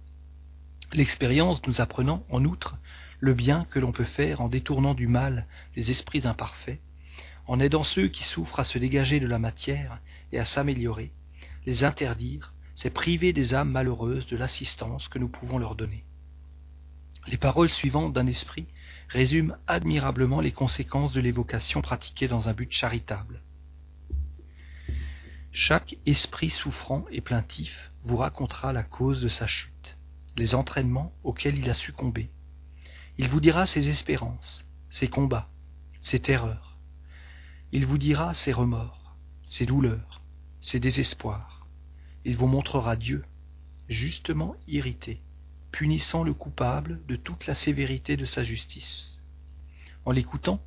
L'expérience 0.92 1.60
nous 1.66 1.80
apprenant, 1.80 2.24
en 2.30 2.44
outre, 2.44 2.76
le 3.20 3.34
bien 3.34 3.66
que 3.70 3.78
l'on 3.78 3.92
peut 3.92 4.04
faire 4.04 4.40
en 4.40 4.48
détournant 4.48 4.94
du 4.94 5.08
mal 5.08 5.46
les 5.74 5.90
esprits 5.90 6.26
imparfaits, 6.26 6.80
en 7.46 7.60
aidant 7.60 7.84
ceux 7.84 8.08
qui 8.08 8.24
souffrent 8.24 8.60
à 8.60 8.64
se 8.64 8.78
dégager 8.78 9.20
de 9.20 9.26
la 9.26 9.38
matière 9.38 9.98
et 10.32 10.38
à 10.38 10.44
s'améliorer, 10.44 11.12
les 11.64 11.84
interdire, 11.84 12.52
c'est 12.74 12.90
priver 12.90 13.32
des 13.32 13.54
âmes 13.54 13.70
malheureuses 13.70 14.26
de 14.26 14.36
l'assistance 14.36 15.08
que 15.08 15.18
nous 15.18 15.28
pouvons 15.28 15.58
leur 15.58 15.74
donner. 15.74 16.04
Les 17.26 17.36
paroles 17.36 17.70
suivantes 17.70 18.12
d'un 18.12 18.26
esprit 18.26 18.66
résument 19.08 19.56
admirablement 19.66 20.40
les 20.40 20.52
conséquences 20.52 21.12
de 21.12 21.20
l'évocation 21.20 21.80
pratiquée 21.80 22.28
dans 22.28 22.48
un 22.48 22.52
but 22.52 22.70
charitable. 22.70 23.40
Chaque 25.52 25.96
esprit 26.04 26.50
souffrant 26.50 27.06
et 27.10 27.20
plaintif 27.20 27.90
vous 28.02 28.18
racontera 28.18 28.72
la 28.72 28.82
cause 28.82 29.20
de 29.22 29.28
sa 29.28 29.46
chute, 29.46 29.96
les 30.36 30.54
entraînements 30.54 31.12
auxquels 31.24 31.58
il 31.58 31.70
a 31.70 31.74
succombé. 31.74 32.30
Il 33.18 33.28
vous 33.28 33.40
dira 33.40 33.64
ses 33.64 33.88
espérances, 33.88 34.64
ses 34.90 35.08
combats, 35.08 35.48
ses 36.00 36.20
terreurs. 36.20 36.65
Il 37.72 37.84
vous 37.84 37.98
dira 37.98 38.32
ses 38.32 38.52
remords, 38.52 39.16
ses 39.48 39.66
douleurs, 39.66 40.22
ses 40.60 40.78
désespoirs. 40.78 41.66
Il 42.24 42.36
vous 42.36 42.46
montrera 42.46 42.94
Dieu, 42.94 43.24
justement 43.88 44.54
irrité, 44.68 45.20
punissant 45.72 46.22
le 46.22 46.32
coupable 46.32 47.00
de 47.06 47.16
toute 47.16 47.46
la 47.46 47.54
sévérité 47.54 48.16
de 48.16 48.24
sa 48.24 48.44
justice. 48.44 49.20
En 50.04 50.12
l'écoutant, 50.12 50.62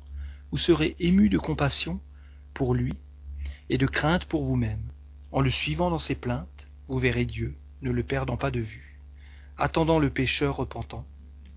vous 0.50 0.58
serez 0.58 0.94
ému 0.98 1.30
de 1.30 1.38
compassion 1.38 2.00
pour 2.52 2.74
lui 2.74 2.94
et 3.70 3.78
de 3.78 3.86
crainte 3.86 4.26
pour 4.26 4.44
vous-même. 4.44 4.92
En 5.32 5.40
le 5.40 5.50
suivant 5.50 5.90
dans 5.90 5.98
ses 5.98 6.16
plaintes, 6.16 6.66
vous 6.86 6.98
verrez 6.98 7.24
Dieu, 7.24 7.56
ne 7.80 7.90
le 7.90 8.02
perdant 8.02 8.36
pas 8.36 8.50
de 8.50 8.60
vue, 8.60 9.00
attendant 9.56 9.98
le 9.98 10.10
pécheur 10.10 10.56
repentant, 10.56 11.06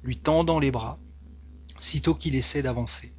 lui 0.04 0.18
tendant 0.18 0.60
les 0.60 0.72
bras, 0.72 1.00
sitôt 1.80 2.16
qu'il 2.16 2.36
essaie 2.36 2.62
d'avancer. 2.62 3.12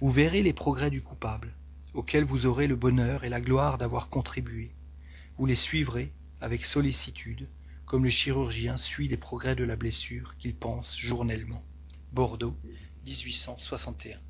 Vous 0.00 0.10
verrez 0.10 0.44
les 0.44 0.52
progrès 0.52 0.90
du 0.90 1.02
coupable, 1.02 1.52
auxquels 1.92 2.24
vous 2.24 2.46
aurez 2.46 2.68
le 2.68 2.76
bonheur 2.76 3.24
et 3.24 3.28
la 3.28 3.40
gloire 3.40 3.78
d'avoir 3.78 4.10
contribué. 4.10 4.70
Vous 5.36 5.46
les 5.46 5.56
suivrez 5.56 6.12
avec 6.40 6.64
sollicitude, 6.64 7.48
comme 7.84 8.04
le 8.04 8.10
chirurgien 8.10 8.76
suit 8.76 9.08
les 9.08 9.16
progrès 9.16 9.56
de 9.56 9.64
la 9.64 9.74
blessure 9.74 10.36
qu'il 10.38 10.54
pense 10.54 10.96
journellement. 10.96 11.64
Bordeaux, 12.12 12.54
1861. 13.06 14.20